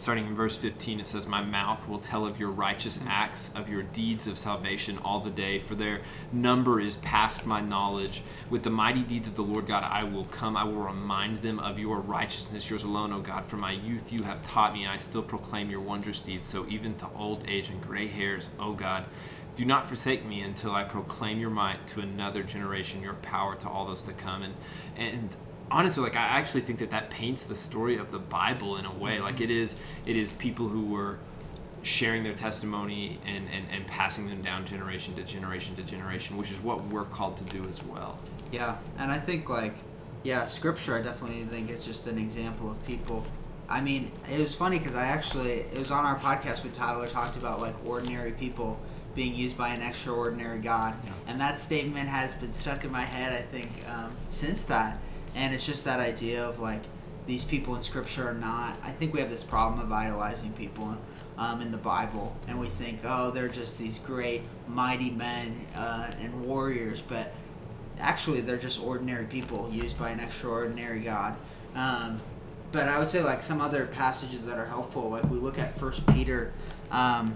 [0.02, 3.68] starting in verse 15 it says my mouth will tell of your righteous acts of
[3.68, 6.00] your deeds of salvation all the day for their
[6.32, 8.20] number is past my knowledge.
[8.50, 10.56] With the mighty deeds of the lord god i will come.
[10.56, 13.46] I will remind them of your righteousness yours alone o god.
[13.46, 16.48] From my youth you have taught me and i still proclaim your wondrous deeds.
[16.48, 19.04] So even to old age and gray hairs o god
[19.54, 23.68] do not forsake me until I proclaim your might to another generation, your power to
[23.68, 24.42] all those to come.
[24.42, 24.54] And
[24.96, 25.36] and
[25.72, 28.92] honestly, like I actually think that that paints the story of the Bible in a
[28.92, 29.18] way.
[29.20, 31.18] Like it is, it is people who were
[31.82, 36.52] sharing their testimony and, and, and passing them down generation to generation to generation, which
[36.52, 38.18] is what we're called to do as well.
[38.52, 39.74] Yeah, and I think like,
[40.22, 40.96] yeah, scripture.
[40.96, 43.24] I definitely think it's just an example of people.
[43.68, 47.08] I mean, it was funny because I actually it was on our podcast with Tyler
[47.08, 48.78] talked about like ordinary people
[49.14, 51.12] being used by an extraordinary God, Yeah.
[51.26, 53.32] and that statement has been stuck in my head.
[53.32, 55.00] I think um, since that,
[55.34, 56.82] and it's just that idea of like
[57.26, 58.76] these people in scripture are not.
[58.82, 60.96] I think we have this problem of idolizing people.
[61.38, 66.10] Um, in the Bible, and we think, oh, they're just these great, mighty men uh,
[66.20, 67.32] and warriors, but
[67.98, 71.34] actually they're just ordinary people used by an extraordinary God.
[71.74, 72.20] Um,
[72.70, 75.78] but I would say like some other passages that are helpful, like we look at
[75.78, 76.52] First Peter.
[76.90, 77.34] Um,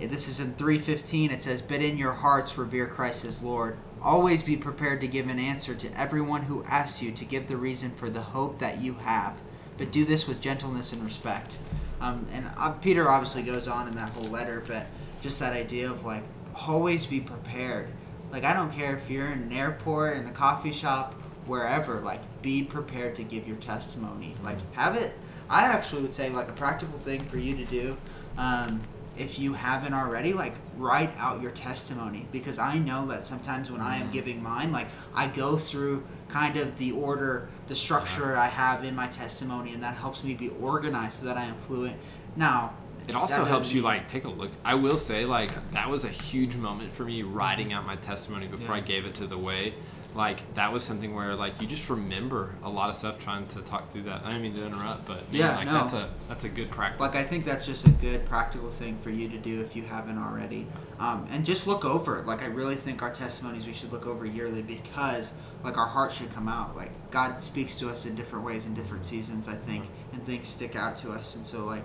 [0.00, 1.30] this is in three fifteen.
[1.30, 3.78] It says, "But in your hearts revere Christ as Lord.
[4.02, 7.56] Always be prepared to give an answer to everyone who asks you to give the
[7.56, 9.40] reason for the hope that you have,
[9.76, 11.58] but do this with gentleness and respect."
[12.00, 14.86] Um, and uh, Peter obviously goes on in that whole letter, but
[15.20, 16.22] just that idea of like
[16.54, 17.88] always be prepared.
[18.30, 21.14] Like I don't care if you're in an airport, in a coffee shop,
[21.46, 22.00] wherever.
[22.00, 24.36] Like be prepared to give your testimony.
[24.44, 25.12] Like have it.
[25.50, 27.96] I actually would say like a practical thing for you to do.
[28.36, 28.82] Um,
[29.18, 33.80] if you haven't already, like write out your testimony because I know that sometimes when
[33.80, 34.12] I am Mhm.
[34.12, 38.94] giving mine, like I go through kind of the order, the structure I have in
[38.94, 41.96] my testimony, and that helps me be organized so that I am fluent.
[42.36, 42.72] Now,
[43.08, 44.50] It also helps you like take a look.
[44.64, 48.46] I will say like that was a huge moment for me writing out my testimony
[48.46, 48.82] before Yeah.
[48.82, 49.74] I gave it to the way.
[50.18, 53.60] Like that was something where like you just remember a lot of stuff trying to
[53.60, 54.22] talk through that.
[54.24, 55.74] I didn't mean to interrupt, but man, Yeah, like no.
[55.74, 57.00] that's a that's a good practice.
[57.00, 59.84] Like I think that's just a good practical thing for you to do if you
[59.84, 60.66] haven't already,
[60.98, 62.24] um, and just look over.
[62.26, 66.10] Like I really think our testimonies we should look over yearly because like our heart
[66.12, 66.74] should come out.
[66.74, 69.46] Like God speaks to us in different ways in different seasons.
[69.46, 71.84] I think, and things stick out to us, and so like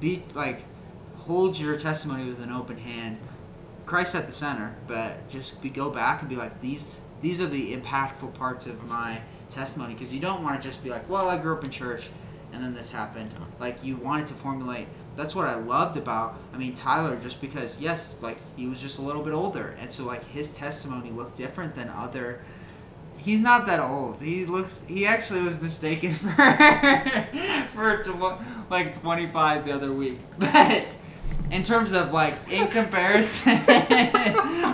[0.00, 0.66] be like
[1.16, 3.16] hold your testimony with an open hand.
[3.86, 7.46] Christ at the center, but just be go back and be like these these are
[7.46, 11.30] the impactful parts of my testimony because you don't want to just be like, well,
[11.30, 12.10] I grew up in church
[12.52, 13.30] and then this happened.
[13.32, 13.46] Yeah.
[13.58, 14.88] Like you wanted to formulate.
[15.16, 16.38] That's what I loved about.
[16.52, 19.90] I mean, Tyler, just because yes, like he was just a little bit older, and
[19.90, 22.42] so like his testimony looked different than other.
[23.16, 24.20] He's not that old.
[24.20, 24.84] He looks.
[24.86, 26.28] He actually was mistaken for
[27.72, 30.94] for tw- like twenty five the other week, but.
[31.54, 33.52] In terms of like in comparison,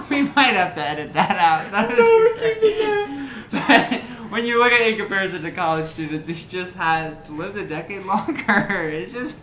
[0.09, 1.71] we might have to edit that out.
[1.73, 7.29] That was- but when you look at in comparison to college students, he just has
[7.31, 8.89] lived a decade longer.
[8.95, 9.37] It's just.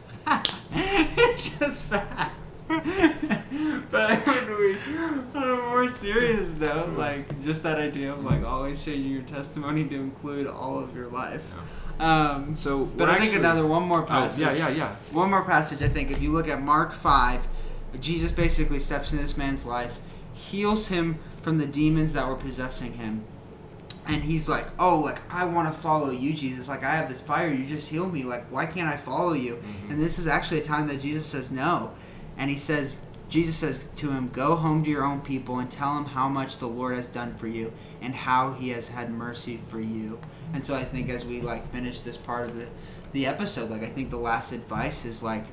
[0.73, 2.34] It's just fat.
[3.91, 4.77] but when we
[5.36, 9.95] are more serious though, like just that idea of like always changing your testimony to
[9.95, 11.45] include all of your life.
[11.99, 14.39] Um, So, but I think another one more Oh, passage.
[14.41, 14.95] yeah, yeah, yeah.
[15.12, 16.12] One more passage, I think.
[16.12, 17.47] If you look at Mark 5,
[17.99, 19.95] Jesus basically steps in this man's life,
[20.34, 23.23] heals him from the demons that were possessing him.
[24.06, 26.69] And he's like, Oh, like, I want to follow you, Jesus.
[26.69, 27.49] Like, I have this fire.
[27.49, 28.23] You just heal me.
[28.23, 29.56] Like, why can't I follow you?
[29.56, 29.91] Mhm.
[29.91, 31.91] And this is actually a time that Jesus says no.
[32.38, 32.97] And he says,
[33.30, 36.58] Jesus says to him, Go home to your own people and tell them how much
[36.60, 40.19] the Lord has done for you and how he has had mercy for you.
[40.54, 42.67] And so I think as we like finish this part of the
[43.13, 45.45] the episode, like I think the last advice is like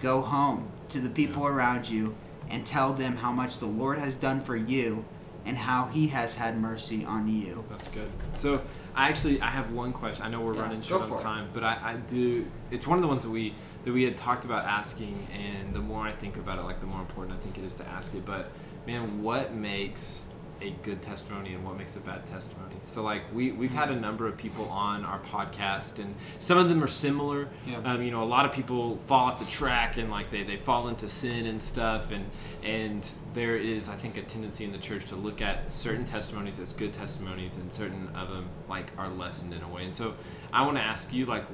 [0.00, 1.48] go home to the people Yeah.
[1.48, 2.14] around you
[2.50, 5.04] and tell them how much the Lord has done for you
[5.46, 7.64] and how he has had mercy on you.
[7.70, 8.10] That's good.
[8.34, 8.62] So
[8.94, 10.22] I actually I have one question.
[10.24, 11.22] I know we're Yeah, running short for on it.
[11.24, 12.46] time, but I, I do.
[12.70, 15.80] It's one of the ones that we that we had talked about asking, and the
[15.80, 18.14] more I think about it, like the more important I think it is to ask
[18.14, 18.24] it.
[18.24, 18.50] But
[18.86, 20.22] man, what makes
[20.62, 22.76] a good testimony and what makes a bad testimony?
[22.84, 26.68] So like we we've had a number of people on our podcast, and some of
[26.68, 27.48] them are similar.
[27.66, 27.78] Yeah.
[27.78, 30.56] Um, you know, a lot of people fall off the track and like they, they
[30.56, 32.30] fall into sin and stuff, and
[32.62, 36.58] and there is I think a tendency in the church to look at certain testimonies
[36.58, 39.84] as good testimonies, and certain of them like are lessened in a way.
[39.84, 40.14] And so
[40.52, 41.44] I want to ask you like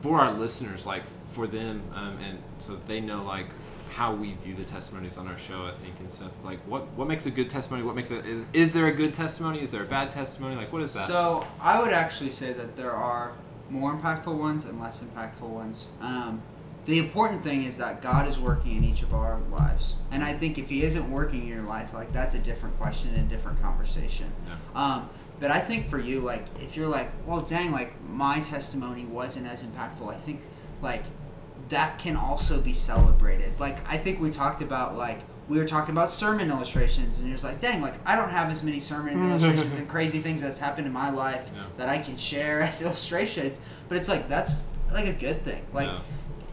[0.00, 1.02] for our listeners, like
[1.34, 3.46] for them, um, and so that they know like
[3.90, 6.32] how we view the testimonies on our show, I think, and stuff.
[6.42, 7.82] Like, what what makes a good testimony?
[7.82, 9.60] What makes it is is there a good testimony?
[9.60, 10.56] Is there a bad testimony?
[10.56, 11.06] Like, what is that?
[11.06, 13.32] So I would actually say that there are
[13.70, 15.88] more impactful ones and less impactful ones.
[16.00, 16.42] Um,
[16.86, 20.32] the important thing is that God is working in each of our lives, and I
[20.34, 23.34] think if He isn't working in your life, like that's a different question and a
[23.34, 24.30] different conversation.
[24.46, 24.56] Yeah.
[24.74, 25.08] Um,
[25.40, 29.46] but I think for you, like if you're like, well, dang, like my testimony wasn't
[29.46, 30.08] as impactful.
[30.08, 30.40] I think
[30.82, 31.04] like
[31.74, 33.52] that can also be celebrated.
[33.58, 37.34] Like I think we talked about like we were talking about sermon illustrations, and you're
[37.34, 40.58] just like, dang, like I don't have as many sermon illustrations and crazy things that's
[40.58, 41.62] happened in my life Yeah.
[41.78, 43.58] that I can share as illustrations.
[43.88, 45.64] But it's like that's like a good thing.
[45.72, 46.00] Like Yeah.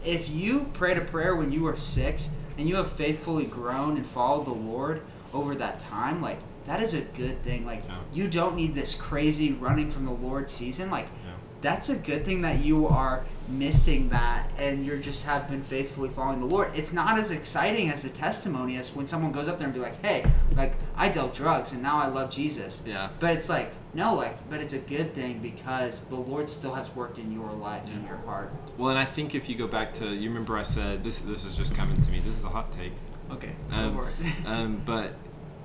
[0.04, 4.04] if you prayed a prayer when you were six and you have faithfully grown and
[4.04, 7.64] followed the Lord over that time, like that is a good thing.
[7.64, 7.98] Like Yeah.
[8.12, 10.90] you don't need this crazy running from the Lord season.
[10.90, 11.30] Like Yeah.
[11.60, 16.08] that's a good thing that you are missing that and you're just have been faithfully
[16.08, 16.70] following the Lord.
[16.74, 19.80] It's not as exciting as a testimony as when someone goes up there and be
[19.80, 20.24] like, "Hey,
[20.56, 23.08] like I dealt drugs and now I love Jesus." Yeah.
[23.20, 26.94] But it's like, no, like but it's a good thing because the Lord still has
[26.94, 28.08] worked in your life and Yeah.
[28.10, 28.52] your heart.
[28.78, 31.44] Well, and I think if you go back to you remember I said this this
[31.44, 32.20] is just coming to me.
[32.24, 32.92] This is a hot take.
[33.30, 33.54] Okay.
[33.70, 34.46] Um, go for it.
[34.46, 35.14] um, but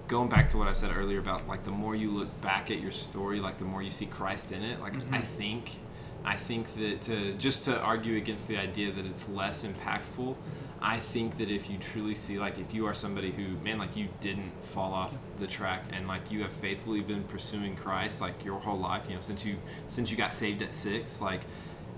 [0.07, 2.79] going back to what I said earlier about like the more you look back at
[2.79, 4.79] your story, like the more you see Christ in it.
[4.79, 5.13] Like Mhm.
[5.13, 5.71] I think,
[6.27, 10.35] I think that to just to argue against the idea that it's less impactful,
[10.81, 13.95] I think that if you truly see like if you are somebody who man like
[13.95, 18.43] you didn't fall off the track and like you have faithfully been pursuing Christ like
[18.43, 19.55] your whole life, you know, since you
[19.87, 21.43] since you got saved at six, like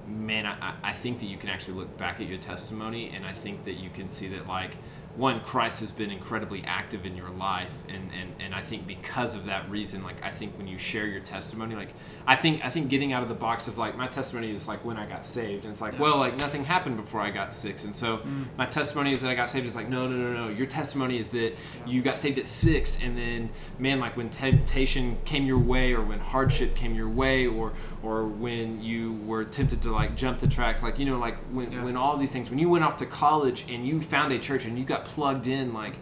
[0.07, 3.33] man, I, I think that you can actually look back at your testimony and I
[3.33, 4.75] think that you can see that like
[5.15, 9.33] one Christ has been incredibly active in your life and, and, and I think because
[9.33, 11.89] of that reason like I think when you share your testimony like
[12.31, 14.85] I think I think getting out of the box of like my testimony is like
[14.85, 16.01] when I got saved and it's like Yeah.
[16.01, 18.45] well like nothing happened before I got six and so Mm.
[18.55, 21.17] my testimony is that I got saved it's like no no no no your testimony
[21.17, 21.53] is that
[21.87, 26.01] you got saved at six and then man like when temptation came your way or
[26.03, 30.47] when hardship came your way or or when you were tempted to like jump the
[30.47, 31.83] tracks like you know like when Yeah.
[31.83, 34.65] when all these things when you went off to college and you found a church
[34.65, 35.95] and you got plugged in like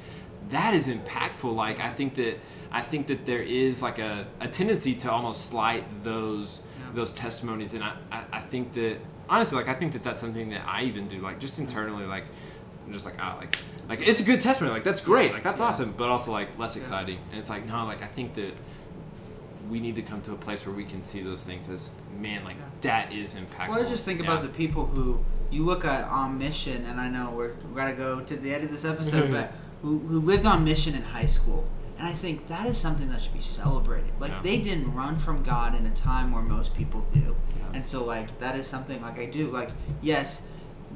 [0.50, 2.38] that is impactful like i think that
[2.72, 6.86] i think that there is like a, a tendency to almost slight those Yeah.
[6.94, 8.98] those testimonies and I, I i think that
[9.30, 12.26] honestly like i think that that's something that i even do like just internally like
[12.86, 13.58] i'm just like ah like
[13.90, 15.68] like it's a good testimony like that's great like that's Yeah.
[15.68, 18.54] awesome but also like less exciting and it's like no like i think that
[19.70, 22.44] we need to come to a place where we can see those things as man
[22.46, 23.68] like that is impactful.
[23.70, 25.20] Well, I just think about the people who
[25.52, 28.64] you look at on mission, and I know we're we gotta go to the end
[28.64, 29.52] of this episode, but
[29.82, 33.22] who, who lived on mission in high school, and I think that is something that
[33.22, 34.12] should be celebrated.
[34.20, 34.42] Like Yeah.
[34.44, 37.64] they didn't run from God in a time where most people do, Yeah.
[37.74, 39.50] and so like that is something like I do.
[39.52, 40.42] Like yes,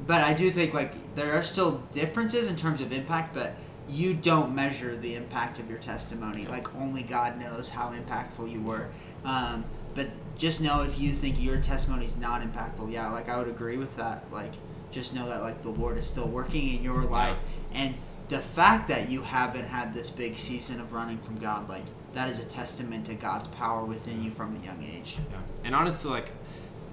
[0.06, 3.54] but I do think like there are still differences in terms of impact, but
[3.88, 6.46] you don't measure the impact of your testimony.
[6.46, 8.88] Like only God knows how impactful you were.
[9.24, 9.64] Um,
[9.94, 10.08] but
[10.38, 13.76] just know if you think your testimony is not impactful, yeah, like I would agree
[13.76, 14.24] with that.
[14.32, 14.52] Like
[14.90, 17.36] just know that like the Lord is still working in your life,
[17.72, 17.94] and
[18.32, 22.28] the fact that you haven't had this big season of running from God, like that
[22.30, 25.18] is a testament to God's power within you from a young age.
[25.30, 26.30] yeah and honestly like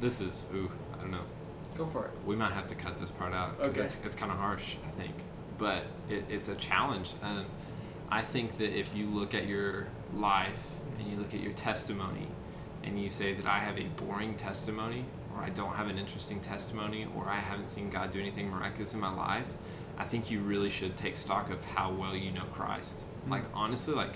[0.01, 1.25] this is ooh i don't know
[1.77, 2.11] Go for it.
[2.25, 3.85] we might have to cut this part out because Okay.
[3.85, 5.13] it's, it's kind of harsh i think
[5.57, 7.11] but it, it's a challenge.
[7.21, 7.45] Um,
[8.09, 10.53] I think that if you look at your life
[10.97, 12.27] and you look at your testimony
[12.83, 15.03] and you say that I have a boring testimony
[15.35, 18.93] or I don't have an interesting testimony or I haven't seen God do anything miraculous
[18.93, 19.45] in my life,
[19.99, 22.99] I think you really should take stock of how well you know Christ.
[22.99, 23.31] Mm-hmm.
[23.31, 24.13] Like honestly, like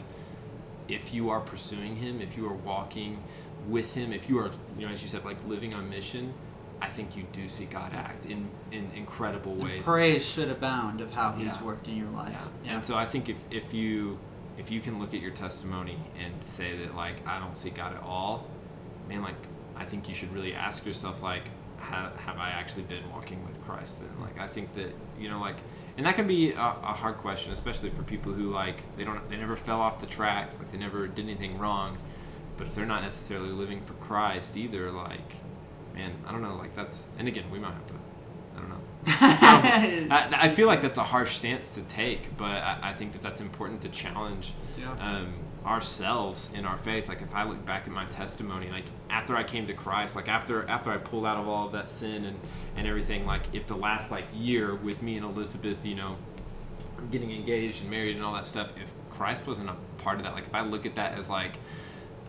[0.88, 3.22] if you are pursuing him, if you are walking
[3.68, 6.34] with him, if you are, you know, as you said, like living on mission,
[6.82, 9.82] I think you do see God act in, in incredible And ways.
[9.84, 11.64] praise should abound of how He's Yeah.
[11.64, 12.36] worked in your life.
[12.66, 12.76] Yeah.
[12.76, 14.18] And so I think if, if you
[14.58, 17.96] if you can look at your testimony and say that like I don't see God
[17.96, 18.48] at all,
[19.08, 19.36] man, like
[19.76, 21.44] I think you should really ask yourself like
[21.84, 24.10] have, have I actually been walking with Christ then?
[24.22, 25.58] Like I think that you know like
[25.98, 29.30] and that can be a, a hard question, especially for people who like they don't
[29.30, 31.98] they never fell off the tracks, like they never did anything wrong.
[32.58, 35.34] But if they're not necessarily living for Christ either, like
[35.94, 37.94] man, I don't know, like that's and again we might have to
[38.56, 38.82] I don't know.
[39.08, 43.22] I, I feel like that's a harsh stance to take, but I, I think that
[43.22, 44.92] that's important to challenge Yeah.
[44.94, 45.34] um,
[45.66, 47.08] ourselves in our faith.
[47.08, 50.28] Like if I look back at my testimony, like after I came to Christ, like
[50.28, 52.40] after after I pulled out of all of that sin and
[52.76, 56.18] and everything, like if the last like year with me and Elizabeth, you know,
[57.12, 60.34] getting engaged and married and all that stuff, if Christ wasn't a part of that,
[60.34, 61.54] like if I look at that as like,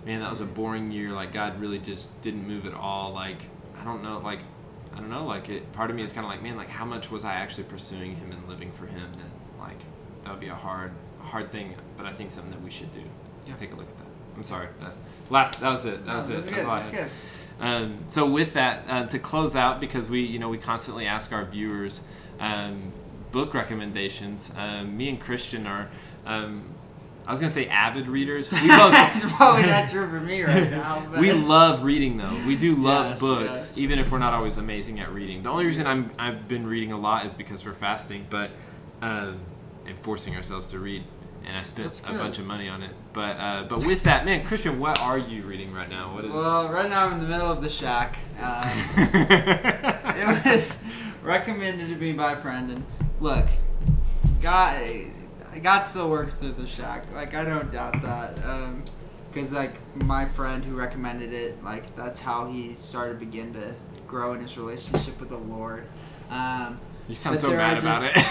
[0.04, 1.12] man, that was a boring year.
[1.12, 3.12] Like God really just didn't move at all.
[3.12, 3.38] Like
[3.76, 4.40] I don't know, like
[4.92, 5.72] I don't know, like it.
[5.72, 8.14] Part of me is kind of like, man, like how much was I actually pursuing
[8.16, 9.10] Him and living for Him?
[9.16, 9.80] Then like
[10.22, 11.74] that would be a hard, hard thing.
[11.96, 13.02] But I think something that we should do.
[13.46, 13.54] Yeah.
[13.56, 14.06] take a look at that.
[14.36, 14.68] I'm sorry.
[14.80, 14.92] That
[15.30, 15.60] last.
[15.60, 16.04] That was it.
[16.06, 16.38] That was No, it.
[16.38, 16.66] That's That's good.
[16.66, 17.04] all I That's had.
[17.04, 17.10] good.
[17.60, 21.32] Um, so with that, uh, to close out, because we, you know, we constantly ask
[21.32, 22.00] our viewers
[22.40, 22.92] um,
[23.30, 24.50] book recommendations.
[24.56, 25.88] Um, me and Christian are,
[26.26, 26.64] um,
[27.26, 28.50] I was gonna say avid readers.
[28.50, 31.06] We both, That's probably not true for me right now.
[31.10, 32.36] But we love reading though.
[32.44, 33.78] We do love Yes, books, yes.
[33.78, 35.42] even if we're not always amazing at reading.
[35.44, 38.50] The only reason I'm I've been reading a lot is because we're fasting, but
[39.00, 39.38] um,
[39.86, 41.04] and forcing ourselves to read.
[41.46, 42.92] And I spent a bunch of money on it.
[43.12, 46.14] But uh, but with that, man, Christian, what are you reading right now?
[46.14, 46.30] What is?
[46.30, 48.18] Well, right now I'm in the middle of the shack.
[48.40, 50.82] Um, it was
[51.22, 52.84] recommended to me by a friend, and
[53.20, 53.46] look,
[54.40, 54.82] God,
[55.62, 57.04] God still works through the shack.
[57.12, 58.36] Like I don't doubt that,
[59.30, 63.74] because like my friend who recommended it, like that's how he started to begin to
[64.06, 65.86] grow in his relationship with the Lord.
[66.30, 68.24] Um, You sound so mad are about just- it.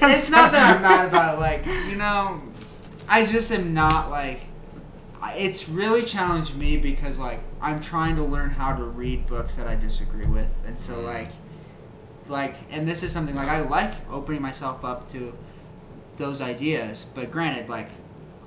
[0.16, 1.40] It's not that I'm mad about it.
[1.40, 2.40] Like you know,
[3.08, 4.40] I just am not like.
[5.34, 9.66] It's really challenged me because like I'm trying to learn how to read books that
[9.66, 11.30] I disagree with, and so like,
[12.28, 15.36] like, and this is something like I like opening myself up to
[16.16, 17.06] those ideas.
[17.14, 17.88] But granted, like,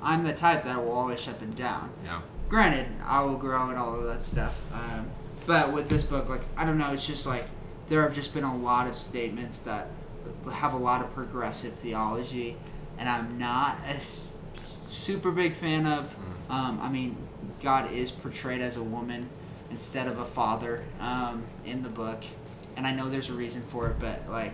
[0.01, 2.21] I'm the type that will always shut them down Yeah.
[2.47, 4.63] granted, I will grow and all of that stuff.
[4.73, 5.07] Um,
[5.45, 7.45] but with this book, like I don't know, it's just like
[7.89, 9.87] there have just been a lot of statements that
[10.53, 12.55] have a lot of progressive theology,
[12.97, 16.15] and I'm not a super big fan of.
[16.49, 17.17] Um, I mean,
[17.61, 19.27] God is portrayed as a woman
[19.71, 22.23] instead of a father um, in the book,
[22.77, 24.53] and I know there's a reason for it, but like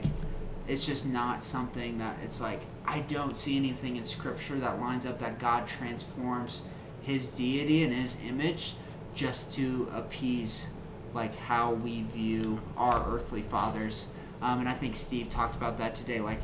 [0.67, 5.05] it's just not something that it's like I don't see anything in scripture that lines
[5.05, 6.61] up that God transforms
[7.01, 8.75] his deity and his image
[9.13, 10.67] just to appease
[11.15, 14.09] like how we view our earthly fathers.
[14.41, 16.19] Um, and I think Steve talked about that today.
[16.19, 16.39] Like,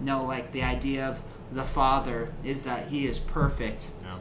[0.00, 1.22] no, like the idea of
[1.52, 4.16] the father is that he is perfect Yeah.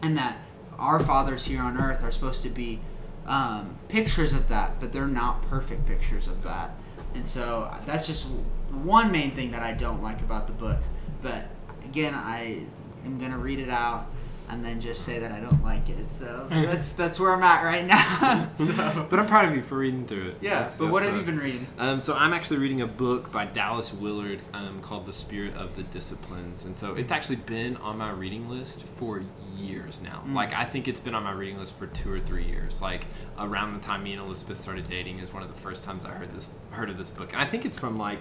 [0.00, 0.38] and that
[0.78, 2.80] our fathers here on earth are supposed to be
[3.26, 6.70] um, pictures of that, but they're not perfect pictures of that.
[7.14, 8.26] And so that's just
[8.70, 10.78] one main thing that I don't like about the book.
[11.20, 11.48] But
[11.84, 12.62] again, I
[13.04, 14.06] am gonna read it out
[14.50, 16.12] and then just say that I don't like it.
[16.12, 18.50] So that's that's where I'm at right now.
[18.54, 20.36] so But I'm proud of you for reading through it.
[20.40, 20.60] yeah.
[20.60, 21.66] That's- But what have uh, you been reading?
[21.78, 25.76] Um, so I'm actually reading a book by Dallas Willard um, called The Spirit of
[25.76, 29.22] the Disciplines, and so it's actually been on my reading list for
[29.56, 30.22] years now.
[30.26, 30.34] Mm.
[30.34, 32.80] Like I think it's been on my reading list for two or three years.
[32.80, 33.06] Like
[33.38, 36.10] around the time me and Elizabeth started dating is one of the first times I
[36.10, 38.18] heard this heard of this book, and I think it's from like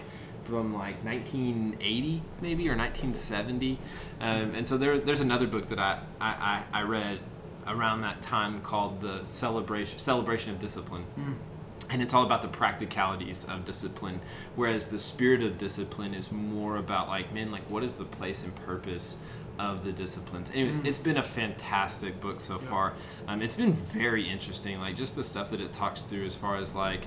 [0.47, 3.77] from like 1980 maybe or 1970.
[4.21, 7.19] Um, and so there, there's another book that I, I, I read
[7.67, 11.33] around that time called the celebration celebration of discipline Mm.
[11.89, 14.21] and it's all about the practicalities of discipline
[14.55, 18.45] whereas the spirit of discipline is more about like man like what is the place
[18.45, 19.17] and purpose
[19.59, 20.85] of the disciplines anyways Mm.
[20.85, 22.69] it's been a fantastic book so Yeah.
[22.69, 22.93] far
[23.27, 26.55] um, it's been very interesting like just the stuff that it talks through as far
[26.55, 27.01] as like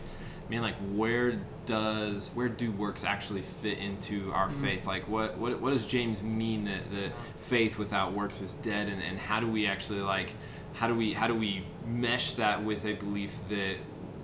[0.51, 4.61] man like where does where do works actually fit into our Mm.
[4.63, 4.87] faith?
[4.87, 7.13] Like what, what what does james mean that that
[7.49, 8.89] faith without works is dead?
[8.89, 10.35] And, and how do we actually like
[10.75, 13.77] how do we how do we mesh that with a belief that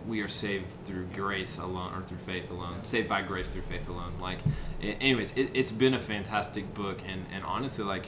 [0.07, 3.89] we are saved through grace alone or through faith alone saved by grace through faith
[3.89, 4.15] alone?
[4.21, 4.39] Like
[4.83, 6.99] anyways it, it's been a fantastic book.
[7.07, 8.07] And and honestly like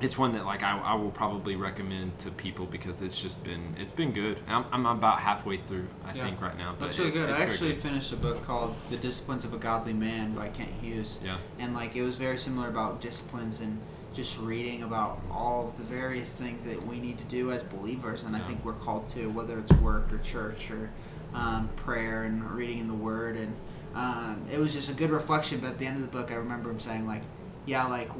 [0.00, 3.74] it's one that like I, I will probably recommend to people because it's just been
[3.78, 6.24] it's been good i'm, I'm about halfway through i Yeah.
[6.24, 7.30] think right now but That's really it- good.
[7.30, 7.82] I actually good.
[7.82, 11.18] finished a book called The Disciplines of a Godly Man by Kent Hughes.
[11.24, 13.78] yeah And like it was very similar about disciplines and
[14.12, 18.24] just reading about all of the various things that we need to do as believers
[18.24, 20.90] and I think we're called to, whether it's work or church or
[21.34, 23.54] um, prayer and reading in the word and
[23.94, 26.34] um, it was just a good reflection but at the end of the book I
[26.34, 27.22] remember him saying like
[27.66, 28.10] yeah like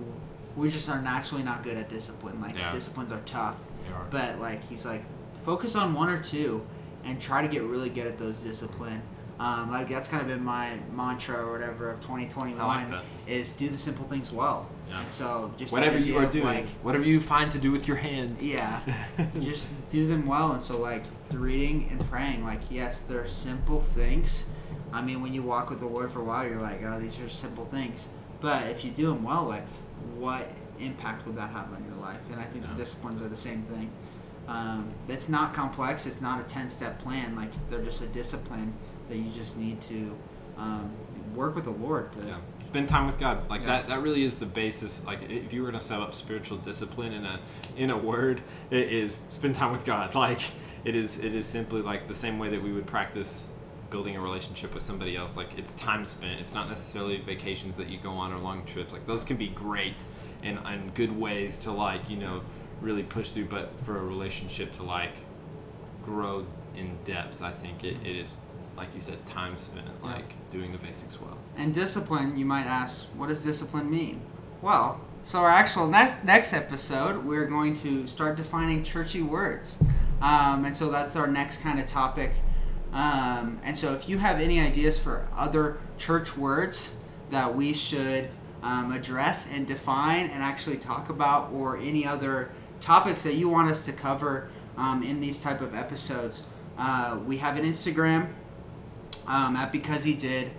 [0.56, 2.40] we just are naturally not good at discipline.
[2.40, 2.70] Like Yeah.
[2.72, 3.56] disciplines are tough.
[3.86, 4.06] They are.
[4.10, 5.04] but like he's like
[5.44, 6.66] focus on one or two
[7.04, 9.00] and try to get really good at those discipline.
[9.38, 13.52] Um, like that's kind of been my mantra or whatever of 2021 I like is
[13.52, 14.66] do the simple things well.
[14.88, 15.00] Yeah.
[15.02, 17.98] and so just whatever you are doing like whatever you find to do with your
[17.98, 18.42] hands.
[18.44, 18.80] Yeah.
[19.40, 20.52] Just do them well.
[20.52, 24.46] And so like the reading and praying like yes they're simple things.
[24.92, 27.20] I mean when you walk with the lord for a while you're like oh these
[27.20, 28.08] are simple things.
[28.40, 29.66] But if you do them well like
[30.16, 32.70] what impact would that have on your life and i think Yeah.
[32.72, 33.90] the disciplines are the same thing
[34.48, 38.72] um, it's not complex it's not a 10 step plan like they're just a discipline
[39.08, 40.16] that you just need to
[40.56, 40.90] um,
[41.34, 42.36] work with the lord to Yeah.
[42.60, 43.48] Spend time with God.
[43.50, 43.66] Like Yeah.
[43.68, 45.04] that that really is the basis.
[45.04, 47.38] Like if you were to set up spiritual discipline in a
[47.76, 48.40] in a word,
[48.70, 50.14] it is spend time with God.
[50.26, 50.40] Like
[50.84, 53.46] it is it is simply like the same way that we would practice
[53.96, 55.38] building a relationship with somebody else.
[55.38, 56.38] Like it's time spent.
[56.38, 58.92] It's not necessarily vacations that you go on or long trips.
[58.92, 60.04] Like those can be great
[60.44, 62.42] and, and good ways to like, you know,
[62.82, 65.14] really push through, but for a relationship to like
[66.04, 66.44] grow
[66.76, 68.36] in depth, I think it, it is
[68.76, 71.38] like you said, time spent like doing the basics well.
[71.56, 74.20] And discipline, you might ask, what does discipline mean?
[74.60, 79.82] Well, so our actual ne- next episode, we're going to start defining churchy words.
[80.20, 82.32] Um, and so that's our next kind of topic.
[82.92, 86.92] Um, and so if you have any ideas for other church words
[87.30, 88.28] that we should
[88.62, 93.68] um, address and define and actually talk about, or any other topics that you want
[93.68, 96.42] us to cover um, in these type of episodes,
[96.78, 98.28] uh, we have an Instagram
[99.26, 100.50] um, at because he did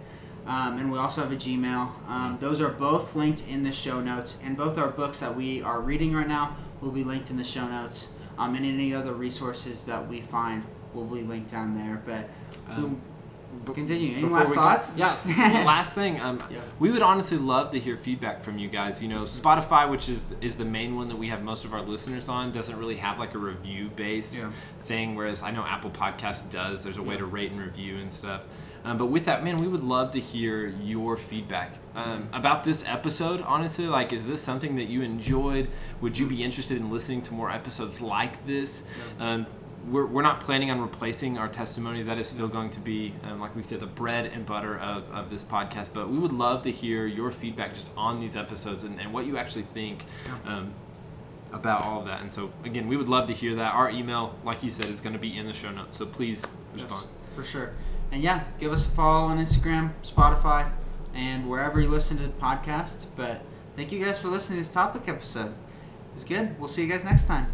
[0.47, 1.91] um, and we also have a gmail.
[2.07, 5.61] Um, those are both linked in the show notes and both our books that we
[5.61, 8.07] are reading right now will be linked in the show notes
[8.38, 10.63] um, and any other resources that we find
[10.93, 12.29] will be linked down there but
[12.69, 13.01] Um,
[13.65, 15.15] we'll continue any last thoughts Yeah.
[15.65, 16.59] last thing, um, Yeah.
[16.79, 19.01] we would honestly love to hear feedback from you guys.
[19.01, 21.81] You know, Spotify, which is is the main one that we have most of our
[21.81, 24.51] listeners on, doesn't really have like a review based Yeah.
[24.83, 25.15] thing.
[25.15, 26.83] Whereas I know Apple Podcasts does.
[26.83, 28.41] There's a way to rate and review and stuff.
[28.85, 32.85] Um, but with that, man, we would love to hear your feedback um, about this
[32.88, 33.41] episode.
[33.41, 35.69] Honestly, like, is this something that you enjoyed?
[35.99, 38.83] Would you be interested in listening to more episodes like this?
[39.19, 39.45] Um,
[39.89, 42.05] we're, we're not planning on replacing our testimonies.
[42.05, 45.09] That is still going to be, um, like we said, the bread and butter of,
[45.11, 45.89] of this podcast.
[45.93, 49.25] But we would love to hear your feedback just on these episodes and, and what
[49.25, 50.05] you actually think
[50.45, 50.73] um,
[51.51, 52.21] about all of that.
[52.21, 53.73] And so, again, we would love to hear that.
[53.73, 55.97] Our email, like you said, is going to be in the show notes.
[55.97, 57.05] So please respond.
[57.05, 57.73] Yes, for sure
[58.11, 60.69] and yeah give us a follow on instagram spotify
[61.13, 63.41] and wherever you listen to the podcast but
[63.75, 66.89] thank you guys for listening to this topic episode it was good we'll see you
[66.89, 67.47] guys next time